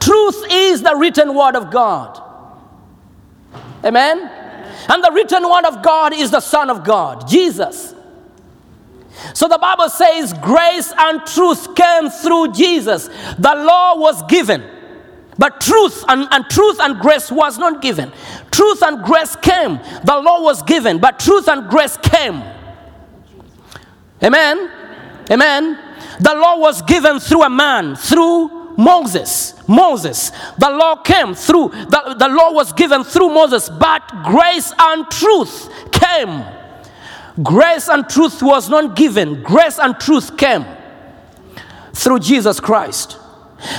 Truth 0.00 0.46
is 0.50 0.82
the 0.82 0.94
written 0.96 1.34
word 1.34 1.56
of 1.56 1.70
God. 1.70 2.22
Amen? 3.84 4.18
And 4.88 5.04
the 5.04 5.10
written 5.12 5.48
word 5.48 5.64
of 5.64 5.82
God 5.82 6.14
is 6.14 6.30
the 6.30 6.40
Son 6.40 6.70
of 6.70 6.84
God, 6.84 7.28
Jesus. 7.28 7.94
So 9.34 9.48
the 9.48 9.58
Bible 9.58 9.88
says 9.88 10.32
grace 10.34 10.92
and 10.96 11.26
truth 11.26 11.74
came 11.74 12.08
through 12.08 12.52
Jesus. 12.52 13.08
The 13.38 13.54
law 13.54 13.96
was 13.96 14.22
given, 14.24 14.64
but 15.38 15.60
truth 15.60 16.04
and, 16.08 16.26
and 16.30 16.48
truth 16.48 16.80
and 16.80 16.98
grace 17.00 17.30
was 17.30 17.58
not 17.58 17.82
given. 17.82 18.12
Truth 18.50 18.82
and 18.82 19.04
grace 19.04 19.36
came. 19.36 19.78
The 20.04 20.20
law 20.24 20.42
was 20.42 20.62
given, 20.62 20.98
but 20.98 21.18
truth 21.18 21.48
and 21.48 21.68
grace 21.68 21.98
came. 21.98 22.42
Amen. 24.22 24.70
Amen. 25.30 25.78
The 26.20 26.34
law 26.34 26.58
was 26.58 26.82
given 26.82 27.20
through 27.20 27.42
a 27.42 27.50
man, 27.50 27.96
through 27.96 28.74
Moses. 28.76 29.54
Moses. 29.68 30.30
The 30.58 30.70
law 30.70 30.96
came 30.96 31.34
through, 31.34 31.68
the, 31.68 32.16
the 32.18 32.28
law 32.28 32.52
was 32.52 32.72
given 32.72 33.04
through 33.04 33.28
Moses, 33.28 33.68
but 33.68 34.00
grace 34.24 34.72
and 34.78 35.10
truth 35.10 35.70
came. 35.92 36.44
Grace 37.42 37.88
and 37.88 38.08
truth 38.08 38.42
was 38.42 38.68
not 38.68 38.96
given, 38.96 39.42
grace 39.42 39.78
and 39.78 39.98
truth 39.98 40.36
came 40.36 40.66
through 41.94 42.18
Jesus 42.18 42.60
Christ. 42.60 43.18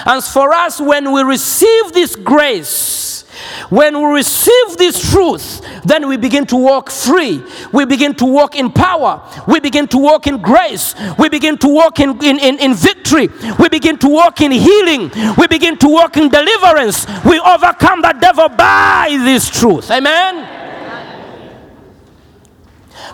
And 0.05 0.23
for 0.23 0.51
us, 0.53 0.79
when 0.79 1.11
we 1.11 1.23
receive 1.23 1.93
this 1.93 2.15
grace, 2.15 3.21
when 3.69 3.97
we 3.97 4.05
receive 4.15 4.77
this 4.77 5.11
truth, 5.11 5.61
then 5.83 6.07
we 6.07 6.17
begin 6.17 6.45
to 6.47 6.57
walk 6.57 6.91
free. 6.91 7.43
We 7.71 7.85
begin 7.85 8.13
to 8.15 8.25
walk 8.25 8.55
in 8.55 8.71
power. 8.71 9.21
We 9.47 9.59
begin 9.59 9.87
to 9.89 9.97
walk 9.97 10.27
in 10.27 10.41
grace. 10.41 10.93
We 11.17 11.29
begin 11.29 11.57
to 11.59 11.67
walk 11.67 11.99
in, 11.99 12.21
in, 12.23 12.39
in, 12.39 12.59
in 12.59 12.73
victory. 12.73 13.29
We 13.59 13.69
begin 13.69 13.97
to 13.99 14.09
walk 14.09 14.41
in 14.41 14.51
healing. 14.51 15.11
We 15.37 15.47
begin 15.47 15.77
to 15.77 15.87
walk 15.87 16.17
in 16.17 16.29
deliverance. 16.29 17.07
We 17.23 17.39
overcome 17.39 18.01
the 18.01 18.15
devil 18.19 18.49
by 18.49 19.17
this 19.23 19.49
truth. 19.49 19.89
Amen. 19.89 20.59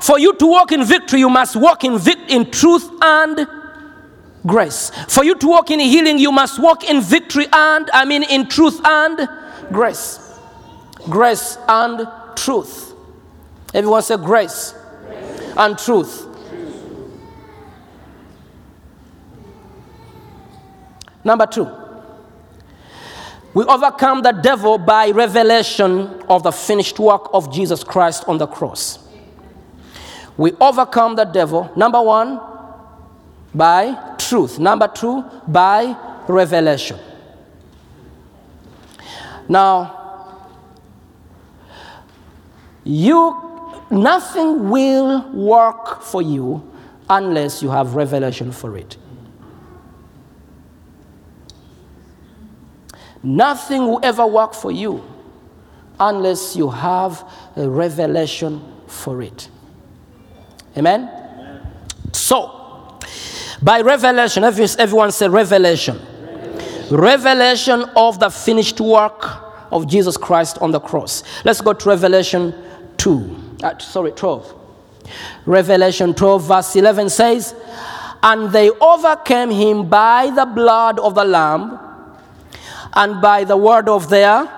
For 0.02 0.20
you 0.20 0.34
to 0.36 0.48
walk 0.48 0.72
in 0.72 0.84
victory, 0.84 1.20
you 1.20 1.30
must 1.30 1.56
walk 1.56 1.84
in, 1.84 1.98
vic- 1.98 2.30
in 2.30 2.52
truth 2.52 2.90
and 3.02 3.48
grace. 4.48 4.92
For 5.08 5.24
you 5.24 5.36
to 5.36 5.48
walk 5.48 5.70
in 5.70 5.80
healing, 5.80 6.18
you 6.18 6.32
must 6.32 6.60
walk 6.60 6.84
in 6.90 7.02
victory 7.02 7.46
and, 7.52 7.90
I 7.94 8.06
mean, 8.06 8.24
in 8.24 8.48
truth 8.48 8.80
and 8.84 9.30
grace. 9.72 10.20
Grace 11.10 11.58
and 11.68 12.08
truth. 12.36 12.94
Everyone 13.74 14.02
say 14.02 14.18
grace, 14.18 14.74
and 15.58 15.78
truth. 15.78 16.26
Number 21.24 21.46
two, 21.46 21.70
we 23.54 23.64
overcome 23.66 24.22
the 24.22 24.32
devil 24.32 24.78
by 24.78 25.10
revelation 25.10 26.22
of 26.30 26.44
the 26.44 26.52
finished 26.52 27.00
work 27.00 27.30
of 27.34 27.52
Jesus 27.52 27.84
Christ 27.84 28.24
on 28.28 28.38
the 28.38 28.48
cross. 28.48 29.00
We 30.38 30.54
overcome 30.62 31.16
the 31.16 31.26
devil, 31.26 31.70
number 31.76 32.02
one, 32.02 32.40
by 33.54 34.16
truth. 34.28 34.60
Number 34.60 34.88
two, 34.88 35.24
by 35.48 35.96
revelation. 36.28 37.00
Now, 39.50 39.98
you, 42.84 43.86
nothing 43.90 44.70
will 44.70 45.30
work 45.32 46.02
for 46.02 46.22
you 46.22 46.74
unless 47.10 47.62
you 47.64 47.70
have 47.70 47.96
revelation 47.96 48.52
for 48.52 48.78
it. 48.78 48.98
Nothing 53.24 53.88
will 53.88 54.00
ever 54.04 54.26
work 54.26 54.54
for 54.54 54.72
you 54.72 55.04
unless 56.00 56.56
you 56.56 56.70
have 56.70 57.24
a 57.56 57.68
revelation 57.68 58.62
for 58.88 59.22
it. 59.22 59.50
Amen? 60.78 61.10
So, 62.14 62.57
By 63.62 63.82
revelation, 63.82 64.44
everyone 64.44 65.12
say 65.12 65.28
revelation. 65.28 66.00
Revelation 66.92 67.84
of 67.96 68.20
the 68.20 68.30
finished 68.30 68.80
work 68.80 69.26
of 69.72 69.88
Jesus 69.88 70.16
Christ 70.16 70.58
on 70.60 70.72
the 70.72 70.80
cross. 70.80 71.24
Let's 71.44 71.62
go 71.62 71.74
to 71.74 71.90
Revelation 71.90 72.54
2. 72.98 73.58
Uh, 73.64 73.78
sorry, 73.80 74.12
12. 74.12 74.54
Revelation 75.46 76.14
12, 76.14 76.48
verse 76.48 76.76
11 76.76 77.10
says, 77.10 77.56
And 78.22 78.52
they 78.52 78.70
overcame 78.70 79.50
him 79.50 79.90
by 79.90 80.30
the 80.30 80.46
blood 80.46 81.00
of 81.00 81.16
the 81.16 81.26
Lamb 81.26 81.80
and 82.94 83.22
by 83.22 83.44
the 83.44 83.58
word 83.58 83.90
of 83.90 84.10
their, 84.10 84.50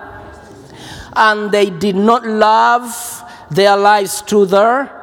and 1.14 1.50
they 1.50 1.70
did 1.70 1.96
not 1.96 2.24
love 2.26 3.24
their 3.50 3.76
lives 3.76 4.22
to 4.22 4.46
their, 4.46 4.99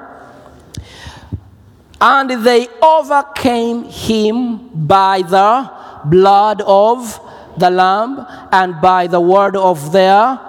and 1.99 2.45
they 2.45 2.67
overcame 2.81 3.86
him 3.86 4.69
by 4.88 5.21
the 5.23 5.71
blood 6.05 6.62
of 6.62 7.19
the 7.57 7.69
Lamb 7.69 8.25
and 8.51 8.79
by 8.81 9.07
the 9.07 9.19
word 9.19 9.55
of 9.55 9.91
their, 9.91 10.39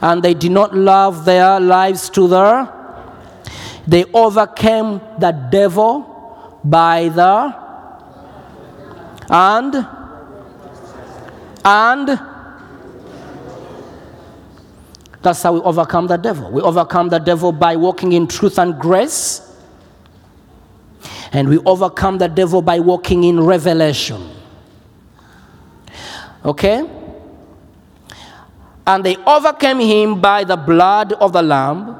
and 0.00 0.22
they 0.22 0.34
did 0.34 0.50
not 0.50 0.74
love 0.74 1.24
their 1.24 1.60
lives 1.60 2.10
to 2.10 2.26
their, 2.26 2.68
they 3.86 4.04
overcame 4.12 5.00
the 5.18 5.30
devil 5.50 6.60
by 6.64 7.08
the, 7.08 7.54
and, 9.30 9.86
and, 11.64 12.20
that's 15.22 15.40
how 15.40 15.52
we 15.52 15.60
overcome 15.60 16.08
the 16.08 16.16
devil. 16.16 16.50
We 16.50 16.60
overcome 16.62 17.08
the 17.08 17.20
devil 17.20 17.52
by 17.52 17.76
walking 17.76 18.12
in 18.12 18.26
truth 18.26 18.58
and 18.58 18.76
grace. 18.80 19.51
And 21.32 21.48
we 21.48 21.58
overcome 21.60 22.18
the 22.18 22.28
devil 22.28 22.60
by 22.60 22.78
walking 22.78 23.24
in 23.24 23.40
revelation. 23.40 24.30
Okay? 26.44 26.88
And 28.86 29.04
they 29.04 29.16
overcame 29.16 29.80
him 29.80 30.20
by 30.20 30.44
the 30.44 30.56
blood 30.56 31.14
of 31.14 31.32
the 31.32 31.42
Lamb. 31.42 31.96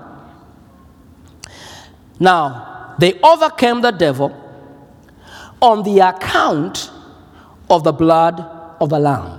Now, 2.20 2.94
they 2.98 3.18
overcame 3.20 3.80
the 3.80 3.90
devil 3.90 4.38
on 5.60 5.82
the 5.82 6.00
account 6.00 6.90
of 7.70 7.84
the 7.84 7.92
blood 7.92 8.40
of 8.80 8.90
the 8.90 8.98
Lamb. 8.98 9.38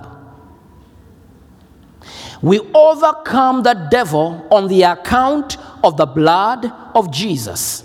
We 2.42 2.60
overcome 2.74 3.62
the 3.62 3.74
devil 3.90 4.46
on 4.50 4.68
the 4.68 4.82
account 4.82 5.56
of 5.82 5.96
the 5.96 6.06
blood 6.06 6.70
of 6.94 7.10
Jesus. 7.10 7.83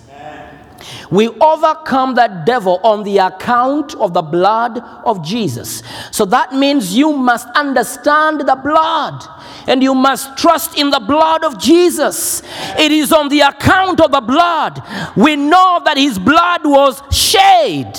We 1.12 1.28
overcome 1.28 2.16
that 2.16 2.46
devil 2.46 2.80
on 2.84 3.04
the 3.04 3.18
account 3.18 3.96
of 3.96 4.14
the 4.14 4.22
blood 4.22 4.80
of 5.06 5.24
Jesus. 5.24 5.84
So 6.12 6.26
that 6.26 6.54
means 6.54 6.96
you 6.96 7.14
must 7.14 7.48
understand 7.56 8.42
the 8.42 8.56
blood 8.56 9.24
and 9.68 9.84
you 9.84 9.94
must 9.94 10.38
trust 10.38 10.78
in 10.78 10.90
the 10.90 11.00
blood 11.00 11.44
of 11.44 11.60
Jesus. 11.60 12.42
It 12.78 12.92
is 12.92 13.12
on 13.12 13.30
the 13.30 13.42
account 13.42 14.00
of 14.02 14.12
the 14.12 14.22
blood. 14.22 14.82
We 15.16 15.36
know 15.36 15.82
that 15.86 15.98
his 15.98 16.18
blood 16.20 16.62
was 16.64 17.02
shed. 17.16 17.98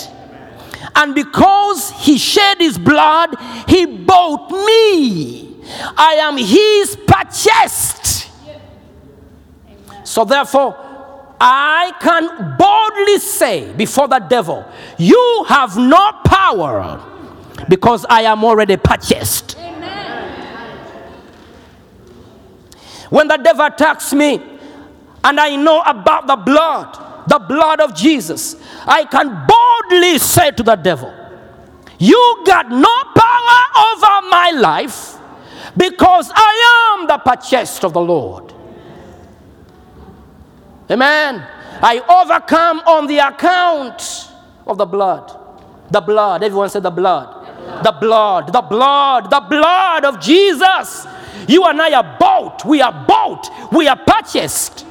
And 0.96 1.14
because 1.14 1.90
he 1.92 2.18
shed 2.18 2.58
his 2.58 2.78
blood, 2.78 3.36
he 3.68 3.86
bought 3.86 4.50
me. 4.50 5.56
I 5.96 6.14
am 6.14 6.36
his 6.36 6.96
purchased. 7.06 8.28
So 10.04 10.24
therefore, 10.24 10.89
I 11.40 11.92
can 12.00 12.56
boldly 12.58 13.18
say 13.18 13.72
before 13.72 14.08
the 14.08 14.18
devil, 14.18 14.64
You 14.98 15.44
have 15.48 15.76
no 15.76 16.12
power 16.24 17.02
because 17.68 18.04
I 18.08 18.22
am 18.22 18.44
already 18.44 18.76
purchased. 18.76 19.56
When 23.08 23.26
the 23.26 23.38
devil 23.38 23.64
attacks 23.64 24.12
me 24.12 24.40
and 25.24 25.40
I 25.40 25.56
know 25.56 25.82
about 25.82 26.26
the 26.26 26.36
blood, 26.36 27.26
the 27.26 27.38
blood 27.38 27.80
of 27.80 27.94
Jesus, 27.94 28.56
I 28.86 29.04
can 29.04 29.46
boldly 29.46 30.18
say 30.18 30.50
to 30.52 30.62
the 30.62 30.76
devil, 30.76 31.12
You 31.98 32.42
got 32.46 32.70
no 32.70 33.02
power 33.16 33.86
over 33.94 34.28
my 34.28 34.52
life 34.56 35.16
because 35.76 36.30
I 36.34 36.98
am 36.98 37.06
the 37.06 37.18
purchased 37.18 37.84
of 37.84 37.94
the 37.94 38.00
Lord. 38.00 38.49
Amen. 40.90 41.46
I 41.82 42.00
overcome 42.00 42.80
on 42.80 43.06
the 43.06 43.18
account 43.18 44.30
of 44.66 44.76
the 44.76 44.86
blood. 44.86 45.36
The 45.90 46.00
blood. 46.00 46.42
Everyone 46.42 46.68
said 46.68 46.82
the 46.82 46.90
blood. 46.90 47.84
The 47.84 47.92
blood. 47.92 48.52
The 48.52 48.60
blood. 48.60 49.30
The 49.30 49.40
blood 49.40 50.04
of 50.04 50.20
Jesus. 50.20 51.06
You 51.48 51.64
and 51.64 51.80
I 51.80 51.92
are 51.94 52.16
bought. 52.18 52.64
We 52.64 52.80
are 52.80 53.04
bought. 53.06 53.48
We 53.72 53.88
are 53.88 53.96
purchased. 53.96 54.86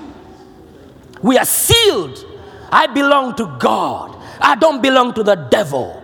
We 1.21 1.37
are 1.37 1.45
sealed. 1.45 2.25
I 2.71 2.87
belong 2.87 3.35
to 3.35 3.55
God. 3.59 4.15
I 4.39 4.55
don't 4.55 4.81
belong 4.81 5.13
to 5.15 5.23
the 5.23 5.35
devil. 5.35 6.01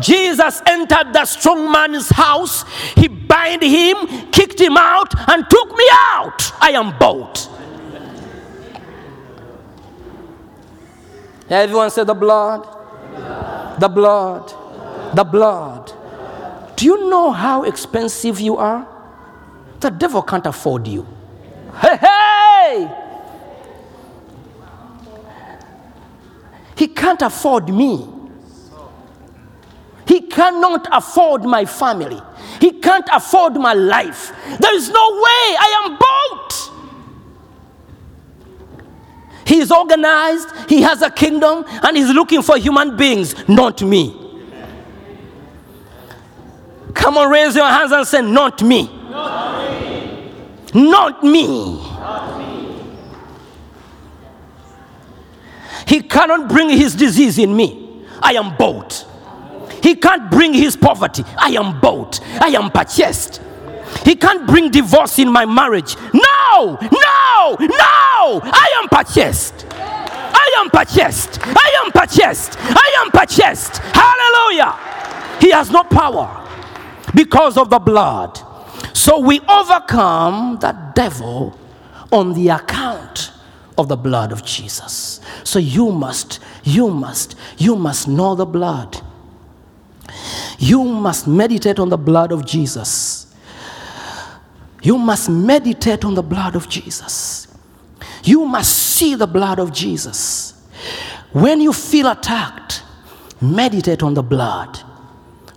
Jesus 0.00 0.60
entered 0.66 1.12
the 1.12 1.24
strong 1.24 1.70
man's 1.70 2.08
house. 2.08 2.64
He 2.94 3.08
bind 3.58 3.72
him, 3.72 4.30
kicked 4.30 4.60
him 4.60 4.76
out, 4.76 5.12
and 5.28 5.48
took 5.48 5.76
me 5.76 5.88
out. 5.92 6.52
I 6.60 6.70
am 6.70 6.96
bought. 6.98 7.48
Everyone 11.48 11.90
said 11.90 12.06
the 12.06 12.14
blood, 12.14 12.66
the 13.78 13.88
blood, 13.88 14.52
the 15.14 15.24
blood. 15.24 15.92
Do 16.76 16.86
you 16.86 17.10
know 17.10 17.30
how 17.30 17.64
expensive 17.64 18.40
you 18.40 18.56
are? 18.56 18.88
The 19.80 19.90
devil 19.90 20.22
can't 20.22 20.46
afford 20.46 20.88
you. 20.88 21.06
Hey, 21.80 21.96
hey! 21.96 23.00
He 26.76 26.88
can't 26.88 27.22
afford 27.22 27.68
me. 27.68 28.08
He 30.08 30.22
cannot 30.22 30.88
afford 30.90 31.44
my 31.44 31.64
family. 31.64 32.20
He 32.60 32.72
can't 32.72 33.08
afford 33.12 33.54
my 33.54 33.74
life. 33.74 34.32
There 34.58 34.74
is 34.74 34.88
no 34.88 35.10
way 35.12 35.56
I 35.58 35.82
am 35.84 35.98
bought. 35.98 36.70
He 39.46 39.58
is 39.58 39.70
organized, 39.70 40.48
he 40.68 40.80
has 40.82 41.02
a 41.02 41.10
kingdom, 41.10 41.64
and 41.68 41.96
he's 41.96 42.08
looking 42.10 42.42
for 42.42 42.56
human 42.56 42.96
beings, 42.96 43.34
not 43.46 43.82
me. 43.82 44.20
Come 46.94 47.18
on, 47.18 47.30
raise 47.30 47.54
your 47.54 47.68
hands 47.68 47.92
and 47.92 48.06
say, 48.06 48.22
Not 48.22 48.62
me. 48.62 48.88
Not 50.72 51.22
me. 51.22 51.80
He 55.86 56.00
cannot 56.00 56.48
bring 56.48 56.70
his 56.70 56.94
disease 56.94 57.38
in 57.38 57.54
me. 57.54 58.06
I 58.20 58.32
am 58.32 58.56
bought. 58.56 59.06
He 59.84 59.94
can't 59.94 60.30
bring 60.30 60.54
his 60.54 60.78
poverty. 60.78 61.24
I 61.36 61.50
am 61.50 61.78
bought. 61.78 62.18
I 62.40 62.48
am 62.48 62.70
purchased. 62.70 63.42
He 64.02 64.16
can't 64.16 64.46
bring 64.46 64.70
divorce 64.70 65.18
in 65.18 65.30
my 65.30 65.44
marriage. 65.44 65.94
No, 66.14 66.78
no, 66.80 67.56
no. 67.60 68.40
I 68.42 68.80
am 68.80 68.88
purchased. 68.88 69.66
I 69.70 70.54
am 70.56 70.70
purchased. 70.70 71.38
I 71.42 71.82
am 71.84 71.92
purchased. 71.92 72.56
I 72.58 73.04
am 73.04 73.10
purchased. 73.10 73.76
Hallelujah. 73.76 74.72
He 75.38 75.50
has 75.50 75.70
no 75.70 75.84
power 75.84 76.48
because 77.14 77.58
of 77.58 77.68
the 77.68 77.78
blood. 77.78 78.40
So 78.94 79.18
we 79.18 79.40
overcome 79.40 80.60
the 80.60 80.72
devil 80.94 81.58
on 82.10 82.32
the 82.32 82.48
account 82.48 83.32
of 83.76 83.88
the 83.88 83.96
blood 83.96 84.32
of 84.32 84.46
Jesus. 84.46 85.20
So 85.42 85.58
you 85.58 85.92
must, 85.92 86.40
you 86.62 86.88
must, 86.88 87.36
you 87.58 87.76
must 87.76 88.08
know 88.08 88.34
the 88.34 88.46
blood. 88.46 89.02
You 90.58 90.84
must 90.84 91.26
meditate 91.26 91.78
on 91.78 91.88
the 91.88 91.96
blood 91.96 92.32
of 92.32 92.44
Jesus. 92.44 93.34
You 94.82 94.98
must 94.98 95.28
meditate 95.28 96.04
on 96.04 96.14
the 96.14 96.22
blood 96.22 96.56
of 96.56 96.68
Jesus. 96.68 97.48
You 98.22 98.44
must 98.44 98.72
see 98.72 99.14
the 99.14 99.26
blood 99.26 99.58
of 99.58 99.72
Jesus. 99.72 100.52
When 101.32 101.60
you 101.60 101.72
feel 101.72 102.08
attacked, 102.08 102.82
meditate 103.40 104.02
on 104.02 104.14
the 104.14 104.22
blood. 104.22 104.78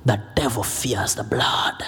The 0.05 0.21
devil 0.35 0.63
fears 0.63 1.15
the 1.15 1.23
blood. 1.23 1.83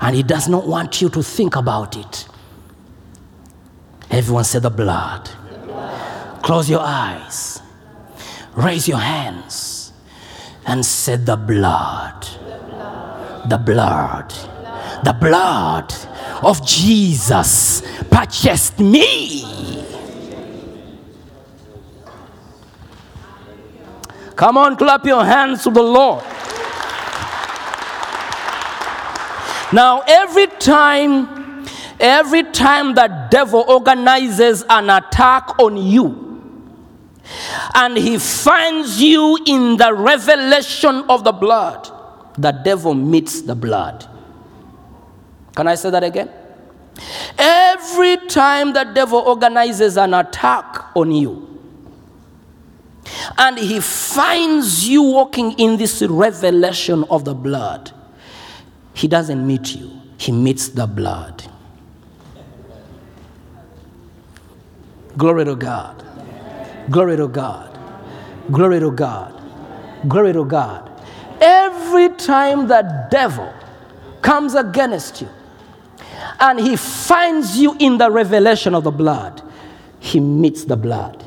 And 0.00 0.16
he 0.16 0.22
does 0.22 0.48
not 0.48 0.66
want 0.66 1.00
you 1.00 1.08
to 1.10 1.22
think 1.22 1.56
about 1.56 1.96
it. 1.96 2.28
Everyone 4.10 4.44
say 4.44 4.58
the 4.58 4.70
blood. 4.70 5.30
Close 6.42 6.68
your 6.68 6.80
eyes. 6.80 7.60
Raise 8.56 8.86
your 8.86 8.98
hands 8.98 9.92
and 10.66 10.84
say 10.84 11.16
the 11.16 11.36
blood. 11.36 12.26
The 13.48 13.58
blood. 13.58 14.32
The 15.04 15.12
blood 15.12 15.92
of 16.42 16.64
Jesus 16.66 17.82
purchased 18.10 18.78
me. 18.78 19.84
Come 24.36 24.56
on, 24.56 24.76
clap 24.76 25.04
your 25.04 25.24
hands 25.24 25.62
to 25.64 25.70
the 25.70 25.82
Lord. 25.82 26.24
Now, 29.72 30.02
every 30.06 30.46
time, 30.46 31.66
every 31.98 32.44
time 32.44 32.94
the 32.94 33.28
devil 33.30 33.64
organizes 33.66 34.64
an 34.68 34.90
attack 34.90 35.58
on 35.58 35.76
you, 35.76 36.33
and 37.74 37.96
he 37.96 38.18
finds 38.18 39.00
you 39.00 39.38
in 39.46 39.76
the 39.76 39.94
revelation 39.94 41.04
of 41.08 41.24
the 41.24 41.32
blood, 41.32 41.90
the 42.38 42.52
devil 42.52 42.94
meets 42.94 43.42
the 43.42 43.54
blood. 43.54 44.06
Can 45.54 45.68
I 45.68 45.74
say 45.74 45.90
that 45.90 46.02
again? 46.02 46.30
Every 47.38 48.16
time 48.28 48.72
the 48.72 48.84
devil 48.84 49.18
organizes 49.18 49.96
an 49.96 50.14
attack 50.14 50.96
on 50.96 51.10
you, 51.12 51.50
and 53.36 53.58
he 53.58 53.80
finds 53.80 54.88
you 54.88 55.02
walking 55.02 55.52
in 55.58 55.76
this 55.76 56.02
revelation 56.02 57.04
of 57.04 57.24
the 57.24 57.34
blood, 57.34 57.92
he 58.94 59.08
doesn't 59.08 59.46
meet 59.46 59.74
you, 59.74 59.90
he 60.18 60.32
meets 60.32 60.68
the 60.68 60.86
blood. 60.86 61.44
Glory 65.16 65.44
to 65.44 65.54
God. 65.54 66.03
Glory 66.90 67.16
to 67.16 67.28
God. 67.28 67.78
Glory 68.50 68.80
to 68.80 68.90
God. 68.90 69.40
Glory 70.08 70.32
to 70.32 70.44
God. 70.44 70.90
Every 71.40 72.10
time 72.10 72.68
the 72.68 73.08
devil 73.10 73.52
comes 74.22 74.54
against 74.54 75.20
you 75.20 75.28
and 76.40 76.60
he 76.60 76.76
finds 76.76 77.58
you 77.58 77.76
in 77.78 77.98
the 77.98 78.10
revelation 78.10 78.74
of 78.74 78.84
the 78.84 78.90
blood, 78.90 79.42
he 79.98 80.20
meets 80.20 80.64
the 80.64 80.76
blood. 80.76 81.26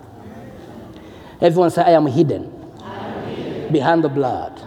Everyone 1.41 1.69
say, 1.69 1.83
I 1.83 1.91
am 1.91 2.07
hidden, 2.07 2.51
behind 3.71 4.03
the 4.03 4.09
blood. 4.09 4.59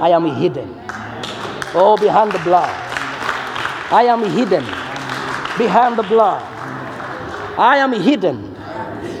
I 0.00 0.10
am 0.10 0.24
hidden. 0.36 0.74
Oh, 1.74 1.96
behind 2.00 2.32
the 2.32 2.38
blood. 2.40 2.70
I 3.90 4.04
am 4.08 4.22
hidden 4.24 4.64
behind 5.58 5.96
the 5.96 6.02
blood. 6.02 6.42
I 7.58 7.78
am 7.78 7.92
hidden 7.92 8.55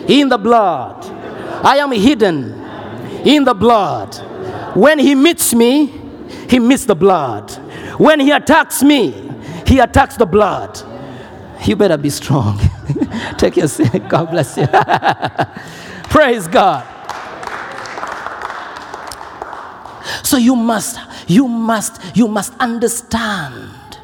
in 0.08 0.28
the 0.28 0.38
blood. 0.38 1.04
I 1.64 1.78
am 1.78 1.92
hidden 1.92 2.52
in 3.24 3.44
the 3.44 3.54
blood. 3.54 4.14
When 4.76 4.98
he 4.98 5.14
meets 5.14 5.54
me, 5.54 5.86
he 6.48 6.58
meets 6.58 6.84
the 6.84 6.94
blood. 6.94 7.50
When 7.98 8.20
he 8.20 8.30
attacks 8.30 8.82
me, 8.82 9.32
he 9.66 9.78
attacks 9.78 10.16
the 10.16 10.26
blood. 10.26 10.80
You 11.64 11.76
better 11.76 11.96
be 11.96 12.10
strong. 12.10 12.60
Take 13.38 13.56
your 13.56 13.68
seat. 13.68 14.08
God 14.08 14.30
bless 14.30 14.56
you. 14.56 14.66
Praise 16.10 16.46
God. 16.46 16.86
So 20.22 20.36
you 20.36 20.54
must, 20.54 20.98
you 21.28 21.48
must, 21.48 22.16
you 22.16 22.28
must 22.28 22.52
understand 22.60 23.98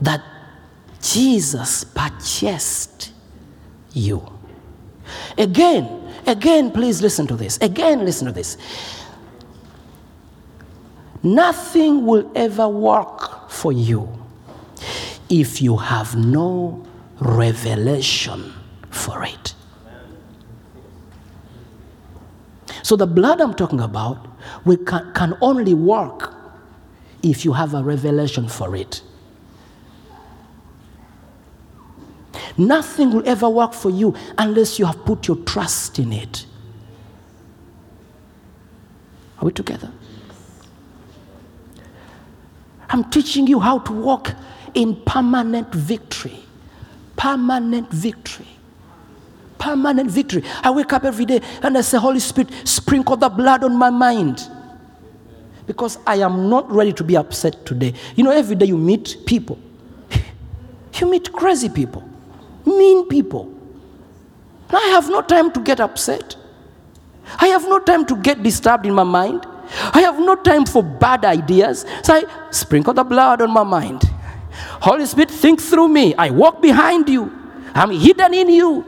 that 0.00 0.22
Jesus 1.00 1.84
purchased 1.84 3.12
you. 3.92 4.33
Again, 5.38 6.12
again, 6.26 6.70
please 6.70 7.02
listen 7.02 7.26
to 7.26 7.36
this. 7.36 7.58
Again, 7.58 8.04
listen 8.04 8.26
to 8.26 8.32
this. 8.32 8.56
Nothing 11.22 12.04
will 12.04 12.30
ever 12.34 12.68
work 12.68 13.50
for 13.50 13.72
you 13.72 14.08
if 15.30 15.62
you 15.62 15.76
have 15.76 16.14
no 16.16 16.84
revelation 17.18 18.52
for 18.90 19.24
it. 19.24 19.54
So, 22.82 22.96
the 22.96 23.06
blood 23.06 23.40
I'm 23.40 23.54
talking 23.54 23.80
about 23.80 24.26
we 24.64 24.76
can, 24.76 25.12
can 25.14 25.38
only 25.40 25.72
work 25.72 26.34
if 27.22 27.44
you 27.44 27.52
have 27.54 27.72
a 27.72 27.82
revelation 27.82 28.48
for 28.48 28.76
it. 28.76 29.00
Nothing 32.56 33.10
will 33.12 33.28
ever 33.28 33.48
work 33.48 33.72
for 33.72 33.90
you 33.90 34.14
unless 34.38 34.78
you 34.78 34.86
have 34.86 35.04
put 35.04 35.26
your 35.26 35.38
trust 35.38 35.98
in 35.98 36.12
it. 36.12 36.46
Are 39.38 39.46
we 39.46 39.52
together? 39.52 39.90
I'm 42.88 43.10
teaching 43.10 43.46
you 43.46 43.58
how 43.58 43.80
to 43.80 43.92
walk 43.92 44.32
in 44.74 44.94
permanent 45.04 45.72
victory. 45.74 46.38
Permanent 47.16 47.90
victory. 47.90 48.46
Permanent 49.58 50.10
victory. 50.10 50.44
I 50.62 50.70
wake 50.70 50.92
up 50.92 51.04
every 51.04 51.24
day 51.24 51.40
and 51.62 51.76
I 51.76 51.80
say, 51.80 51.98
Holy 51.98 52.20
Spirit, 52.20 52.50
sprinkle 52.64 53.16
the 53.16 53.28
blood 53.28 53.64
on 53.64 53.76
my 53.76 53.90
mind. 53.90 54.48
Because 55.66 55.98
I 56.06 56.16
am 56.16 56.48
not 56.48 56.70
ready 56.70 56.92
to 56.92 57.04
be 57.04 57.16
upset 57.16 57.64
today. 57.64 57.94
You 58.14 58.24
know, 58.24 58.30
every 58.30 58.54
day 58.54 58.66
you 58.66 58.76
meet 58.76 59.16
people, 59.26 59.58
you 61.00 61.10
meet 61.10 61.32
crazy 61.32 61.70
people, 61.70 62.08
mean 62.66 63.08
people. 63.08 63.52
I 64.70 64.88
have 64.88 65.08
no 65.08 65.22
time 65.22 65.52
to 65.52 65.60
get 65.60 65.80
upset. 65.80 66.36
I 67.38 67.48
have 67.48 67.62
no 67.62 67.78
time 67.78 68.04
to 68.06 68.16
get 68.16 68.42
disturbed 68.42 68.86
in 68.86 68.94
my 68.94 69.04
mind. 69.04 69.46
I 69.92 70.00
have 70.00 70.18
no 70.18 70.36
time 70.36 70.66
for 70.66 70.82
bad 70.82 71.24
ideas. 71.24 71.84
So 72.02 72.14
I 72.14 72.24
sprinkle 72.50 72.94
the 72.94 73.04
blood 73.04 73.40
on 73.40 73.50
my 73.50 73.62
mind. 73.64 74.02
Holy 74.80 75.06
Spirit, 75.06 75.30
think 75.30 75.60
through 75.60 75.88
me. 75.88 76.14
I 76.14 76.30
walk 76.30 76.60
behind 76.60 77.08
you. 77.08 77.32
I'm 77.74 77.90
hidden 77.90 78.34
in 78.34 78.48
you. 78.50 78.84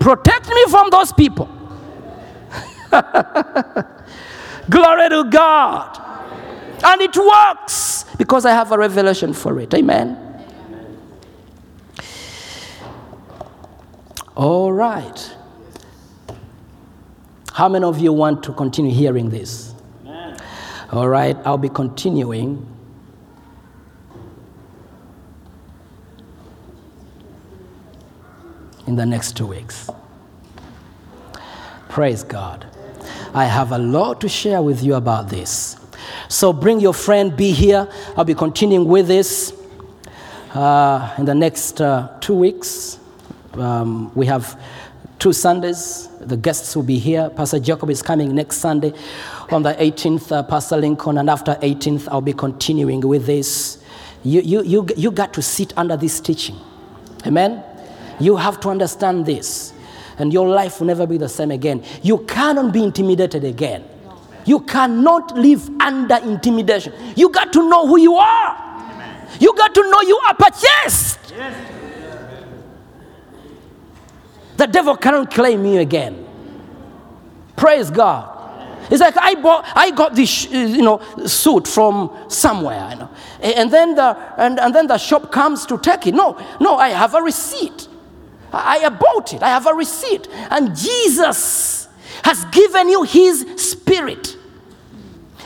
Protect 0.00 0.48
me 0.48 0.64
from 0.68 0.90
those 0.90 1.12
people. 1.12 1.48
Glory 4.70 5.08
to 5.10 5.24
God. 5.30 6.00
And 6.84 7.00
it 7.00 7.16
works 7.16 8.04
because 8.16 8.44
I 8.44 8.50
have 8.50 8.72
a 8.72 8.78
revelation 8.78 9.32
for 9.32 9.58
it. 9.60 9.72
Amen. 9.74 10.23
All 14.36 14.72
right. 14.72 15.36
How 17.52 17.68
many 17.68 17.84
of 17.84 18.00
you 18.00 18.12
want 18.12 18.42
to 18.44 18.52
continue 18.52 18.92
hearing 18.92 19.30
this? 19.30 19.74
All 20.90 21.08
right, 21.08 21.36
I'll 21.44 21.58
be 21.58 21.68
continuing. 21.68 22.66
In 28.86 28.96
the 28.96 29.06
next 29.06 29.36
two 29.36 29.46
weeks. 29.46 29.88
Praise 31.88 32.22
God. 32.22 32.66
I 33.32 33.44
have 33.44 33.72
a 33.72 33.78
lot 33.78 34.20
to 34.20 34.28
share 34.28 34.62
with 34.62 34.82
you 34.82 34.94
about 34.94 35.28
this. 35.28 35.76
So 36.28 36.52
bring 36.52 36.80
your 36.80 36.92
friend, 36.92 37.36
be 37.36 37.52
here. 37.52 37.88
I'll 38.16 38.24
be 38.24 38.34
continuing 38.34 38.86
with 38.86 39.08
this 39.08 39.52
uh, 40.54 41.14
in 41.18 41.24
the 41.24 41.34
next 41.34 41.80
uh, 41.80 42.08
two 42.20 42.34
weeks. 42.34 42.98
Um, 43.58 44.12
we 44.14 44.26
have 44.26 44.60
two 45.18 45.32
Sundays. 45.32 46.08
The 46.20 46.36
guests 46.36 46.74
will 46.74 46.82
be 46.82 46.98
here. 46.98 47.30
Pastor 47.30 47.58
Jacob 47.58 47.90
is 47.90 48.02
coming 48.02 48.34
next 48.34 48.58
Sunday 48.58 48.92
on 49.50 49.62
the 49.62 49.74
18th, 49.74 50.32
uh, 50.32 50.42
Pastor 50.42 50.76
Lincoln, 50.76 51.18
and 51.18 51.30
after 51.30 51.54
18th, 51.56 52.08
I'll 52.10 52.20
be 52.20 52.32
continuing 52.32 53.00
with 53.00 53.26
this. 53.26 53.82
You, 54.22 54.40
you, 54.40 54.62
you, 54.62 54.88
you 54.96 55.10
got 55.10 55.32
to 55.34 55.42
sit 55.42 55.76
under 55.76 55.96
this 55.96 56.20
teaching. 56.20 56.56
Amen? 57.26 57.62
You 58.20 58.36
have 58.36 58.60
to 58.60 58.70
understand 58.70 59.26
this, 59.26 59.72
and 60.18 60.32
your 60.32 60.48
life 60.48 60.80
will 60.80 60.86
never 60.86 61.06
be 61.06 61.18
the 61.18 61.28
same 61.28 61.50
again. 61.50 61.84
You 62.02 62.18
cannot 62.24 62.72
be 62.72 62.82
intimidated 62.82 63.44
again. 63.44 63.84
You 64.46 64.60
cannot 64.60 65.36
live 65.36 65.68
under 65.80 66.16
intimidation. 66.16 66.92
You 67.16 67.30
got 67.30 67.52
to 67.54 67.68
know 67.68 67.86
who 67.86 67.98
you 67.98 68.14
are. 68.14 68.74
You 69.40 69.54
got 69.56 69.74
to 69.74 69.82
know 69.82 70.00
you 70.02 70.18
are 70.28 70.34
purchased. 70.34 71.34
The 74.56 74.66
devil 74.66 74.96
cannot 74.96 75.30
claim 75.32 75.64
you 75.64 75.80
again. 75.80 76.24
Praise 77.56 77.90
God. 77.90 78.30
It's 78.90 79.00
like 79.00 79.16
I 79.16 79.34
bought, 79.34 79.64
I 79.74 79.90
got 79.90 80.14
this, 80.14 80.46
uh, 80.46 80.50
you 80.50 80.82
know, 80.82 81.00
suit 81.26 81.66
from 81.66 82.14
somewhere, 82.28 82.88
you 82.90 82.96
know, 82.96 83.10
and 83.40 83.70
then 83.70 83.94
the 83.94 84.16
and, 84.36 84.60
and 84.60 84.74
then 84.74 84.86
the 84.86 84.98
shop 84.98 85.32
comes 85.32 85.64
to 85.66 85.78
take 85.78 86.06
it. 86.06 86.14
No, 86.14 86.38
no, 86.60 86.76
I 86.76 86.90
have 86.90 87.14
a 87.14 87.22
receipt. 87.22 87.88
I, 88.52 88.84
I 88.84 88.88
bought 88.90 89.32
it. 89.32 89.42
I 89.42 89.48
have 89.48 89.66
a 89.66 89.74
receipt, 89.74 90.28
and 90.50 90.76
Jesus 90.76 91.88
has 92.22 92.44
given 92.46 92.90
you 92.90 93.04
His 93.04 93.46
Spirit 93.56 94.36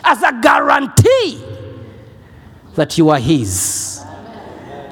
as 0.02 0.22
a 0.22 0.32
guarantee 0.42 1.40
that 2.74 2.98
you 2.98 3.08
are 3.10 3.18
His. 3.18 4.04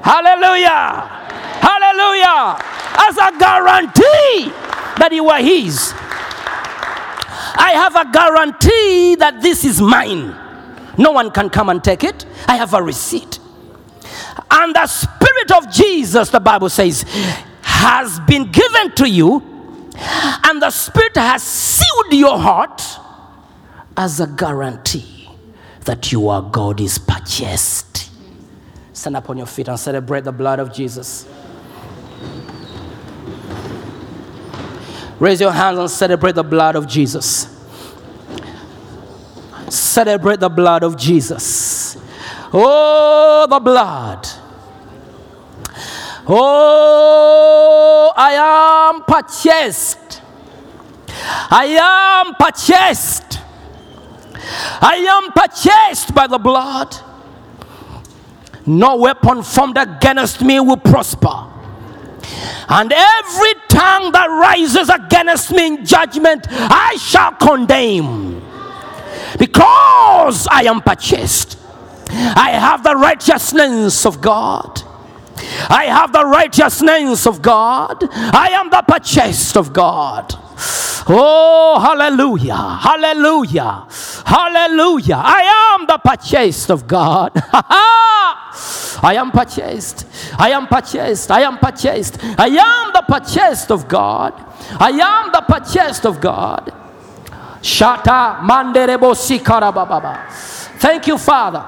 Hallelujah! 0.01 1.16
Hallelujah! 1.61 2.57
As 2.99 3.17
a 3.17 3.37
guarantee 3.37 4.51
that 4.97 5.09
you 5.11 5.29
are 5.29 5.39
His. 5.39 5.93
I 7.59 7.71
have 7.73 7.95
a 7.95 8.11
guarantee 8.11 9.15
that 9.15 9.41
this 9.41 9.65
is 9.65 9.81
mine. 9.81 10.35
No 10.97 11.11
one 11.11 11.31
can 11.31 11.49
come 11.49 11.69
and 11.69 11.83
take 11.83 12.03
it. 12.03 12.25
I 12.47 12.55
have 12.55 12.73
a 12.73 12.81
receipt. 12.81 13.39
And 14.49 14.75
the 14.75 14.87
Spirit 14.87 15.51
of 15.51 15.71
Jesus, 15.71 16.29
the 16.29 16.39
Bible 16.39 16.69
says, 16.69 17.03
has 17.61 18.19
been 18.21 18.51
given 18.51 18.91
to 18.95 19.09
you, 19.09 19.41
and 20.43 20.61
the 20.61 20.71
Spirit 20.71 21.15
has 21.15 21.43
sealed 21.43 22.13
your 22.13 22.37
heart 22.39 22.81
as 23.95 24.19
a 24.19 24.27
guarantee 24.27 25.29
that 25.85 26.11
you 26.11 26.29
are 26.29 26.41
God 26.41 26.79
is 26.79 26.97
purchased. 26.97 28.06
Stand 28.97 29.15
up 29.15 29.29
on 29.29 29.37
your 29.37 29.45
feet 29.45 29.67
and 29.67 29.79
celebrate 29.79 30.23
the 30.23 30.31
blood 30.31 30.59
of 30.59 30.73
Jesus. 30.73 31.27
Raise 35.19 35.39
your 35.39 35.51
hands 35.51 35.77
and 35.77 35.87
celebrate 35.87 36.33
the 36.33 36.43
blood 36.43 36.75
of 36.75 36.87
Jesus. 36.87 37.47
Celebrate 39.69 40.39
the 40.39 40.49
blood 40.49 40.81
of 40.81 40.97
Jesus. 40.97 41.95
Oh, 42.51 43.45
the 43.47 43.59
blood. 43.59 44.27
Oh, 46.27 48.11
I 48.17 48.93
am 48.93 49.03
purchased. 49.03 50.23
I 51.51 52.25
am 52.25 52.33
purchased. 52.33 53.41
I 54.81 54.95
am 54.95 55.31
purchased 55.33 56.15
by 56.15 56.25
the 56.25 56.39
blood. 56.39 56.95
No 58.67 58.97
weapon 58.97 59.43
formed 59.43 59.77
against 59.77 60.41
me 60.41 60.59
will 60.59 60.77
prosper. 60.77 61.47
And 62.69 62.91
every 62.91 63.53
tongue 63.69 64.11
that 64.11 64.27
rises 64.27 64.89
against 64.89 65.51
me 65.51 65.67
in 65.67 65.85
judgment, 65.85 66.47
I 66.49 66.97
shall 66.97 67.31
condemn. 67.31 68.41
Because 69.39 70.47
I 70.51 70.63
am 70.63 70.81
purchased, 70.81 71.57
I 72.09 72.51
have 72.51 72.83
the 72.83 72.95
righteousness 72.95 74.05
of 74.05 74.19
God. 74.19 74.83
I 75.69 75.85
have 75.85 76.11
the 76.11 76.25
righteousness 76.25 77.25
of 77.25 77.41
God. 77.41 78.03
I 78.11 78.49
am 78.49 78.69
the 78.69 78.83
purchased 78.85 79.55
of 79.55 79.71
God. 79.71 80.33
Oh, 81.09 81.79
hallelujah, 81.79 82.55
hallelujah, 82.55 83.87
hallelujah. 84.25 85.21
I 85.23 85.75
am 85.77 85.87
the 85.87 85.97
purchased 85.99 86.69
of 86.69 86.85
God. 86.85 87.31
I 89.03 89.15
am 89.15 89.31
purchased. 89.31 90.05
I 90.37 90.49
am 90.51 90.67
purchased. 90.67 91.31
I 91.31 91.41
am 91.41 91.57
purchased. 91.57 92.17
I 92.37 92.47
am 92.47 92.93
the 92.93 93.03
purchased 93.07 93.71
of 93.71 93.87
God. 93.87 94.33
I 94.79 94.89
am 94.89 95.31
the 95.31 95.41
purchased 95.41 96.05
of 96.05 96.19
God. 96.19 96.73
Shata 97.61 98.39
manderebo 98.41 99.13
sikarababa. 99.13 100.29
Thank 100.79 101.07
you, 101.07 101.17
Father. 101.17 101.65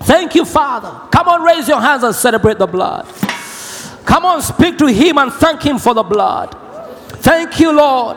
Thank 0.00 0.34
you, 0.34 0.44
Father. 0.44 1.08
Come 1.10 1.28
on, 1.28 1.42
raise 1.42 1.68
your 1.68 1.80
hands 1.80 2.02
and 2.02 2.14
celebrate 2.14 2.58
the 2.58 2.66
blood. 2.66 3.06
Come 4.04 4.24
on, 4.24 4.40
speak 4.40 4.78
to 4.78 4.86
Him 4.86 5.18
and 5.18 5.32
thank 5.32 5.62
Him 5.62 5.78
for 5.78 5.94
the 5.94 6.02
blood. 6.02 6.56
Thank 7.22 7.58
you, 7.58 7.72
Lord. 7.72 8.16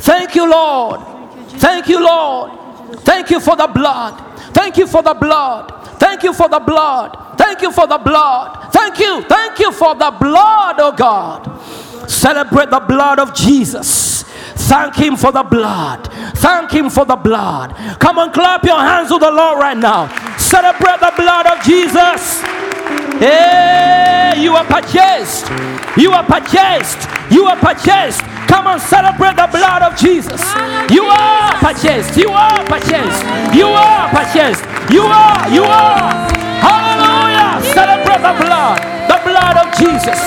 Thank 0.00 0.34
you, 0.34 0.50
Lord. 0.50 1.00
Thank 1.60 1.88
you, 1.88 2.02
Lord. 2.02 2.52
Thank 3.00 3.30
you 3.30 3.40
for 3.40 3.56
the 3.56 3.66
blood. 3.66 4.14
Thank 4.54 4.78
you 4.78 4.86
for 4.86 5.02
the 5.02 5.14
blood. 5.14 5.70
Thank 5.98 6.22
you 6.22 6.32
for 6.32 6.48
the 6.48 6.60
blood. 6.60 7.27
Thank 7.48 7.62
you 7.62 7.72
for 7.72 7.86
the 7.86 7.96
blood. 7.96 8.70
Thank 8.72 8.98
you. 8.98 9.22
Thank 9.22 9.58
you 9.58 9.72
for 9.72 9.94
the 9.94 10.10
blood, 10.10 10.76
oh 10.78 10.92
God. 10.92 11.48
Celebrate 12.06 12.68
the 12.68 12.78
blood 12.78 13.18
of 13.18 13.34
Jesus. 13.34 14.24
Thank 14.68 14.96
Him 14.96 15.16
for 15.16 15.32
the 15.32 15.42
blood. 15.42 16.12
Thank 16.36 16.72
Him 16.72 16.90
for 16.90 17.06
the 17.06 17.16
blood. 17.16 17.74
Come 17.98 18.18
and 18.18 18.34
clap 18.34 18.64
your 18.64 18.78
hands 18.78 19.08
to 19.08 19.18
the 19.18 19.30
Lord 19.30 19.58
right 19.58 19.78
now. 19.78 20.08
Celebrate 20.36 21.00
the 21.00 21.10
blood 21.16 21.46
of 21.46 21.64
Jesus. 21.64 22.42
Hey, 23.16 24.34
you 24.36 24.54
are 24.54 24.66
purchased. 24.66 25.48
You 25.96 26.12
are 26.12 26.24
purchased. 26.24 27.08
You 27.32 27.46
are 27.46 27.56
purchased. 27.56 28.20
Come 28.46 28.66
and 28.66 28.80
celebrate 28.82 29.36
the 29.36 29.48
blood 29.50 29.80
of 29.80 29.96
Jesus. 29.96 30.42
You 30.92 31.04
are 31.04 31.54
purchased. 31.56 32.14
You 32.14 32.28
are 32.28 32.62
purchased. 32.66 33.24
You 33.56 33.68
are 33.68 34.10
purchased. 34.10 34.92
You 34.92 35.04
are. 35.04 35.48
You 35.48 35.62
are. 35.64 36.37
The 38.18 38.32
blood. 38.44 38.78
The 39.08 39.18
blood 39.24 39.56
of 39.62 39.68
Jesus. 39.78 40.20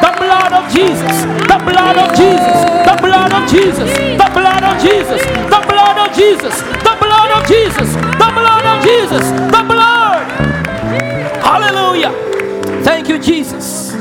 The 0.00 0.12
blood 0.18 0.52
of 0.52 0.64
Jesus. 0.72 1.16
The 1.50 1.58
blood 1.58 1.96
of 1.98 2.10
Jesus. 2.16 2.58
The 2.86 2.96
blood 3.02 3.32
of 3.32 3.50
Jesus. 3.50 3.90
The 4.22 4.28
blood 4.32 4.62
of 4.62 4.80
Jesus. 4.80 5.22
The 5.50 5.60
blood 5.66 5.98
of 5.98 6.16
Jesus. 6.16 6.56
The 6.86 6.94
blood 7.02 7.30
of 7.36 7.46
Jesus. 7.48 7.90
The 7.94 8.30
blood 8.38 8.66
of 8.72 8.84
Jesus. 8.84 9.26
The 9.54 9.62
blood. 9.66 10.26
Hallelujah. 11.42 12.12
Thank 12.84 13.08
you, 13.08 13.18
Jesus. 13.18 13.92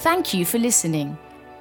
Thank 0.00 0.32
you 0.32 0.46
for 0.46 0.58
listening. 0.58 1.18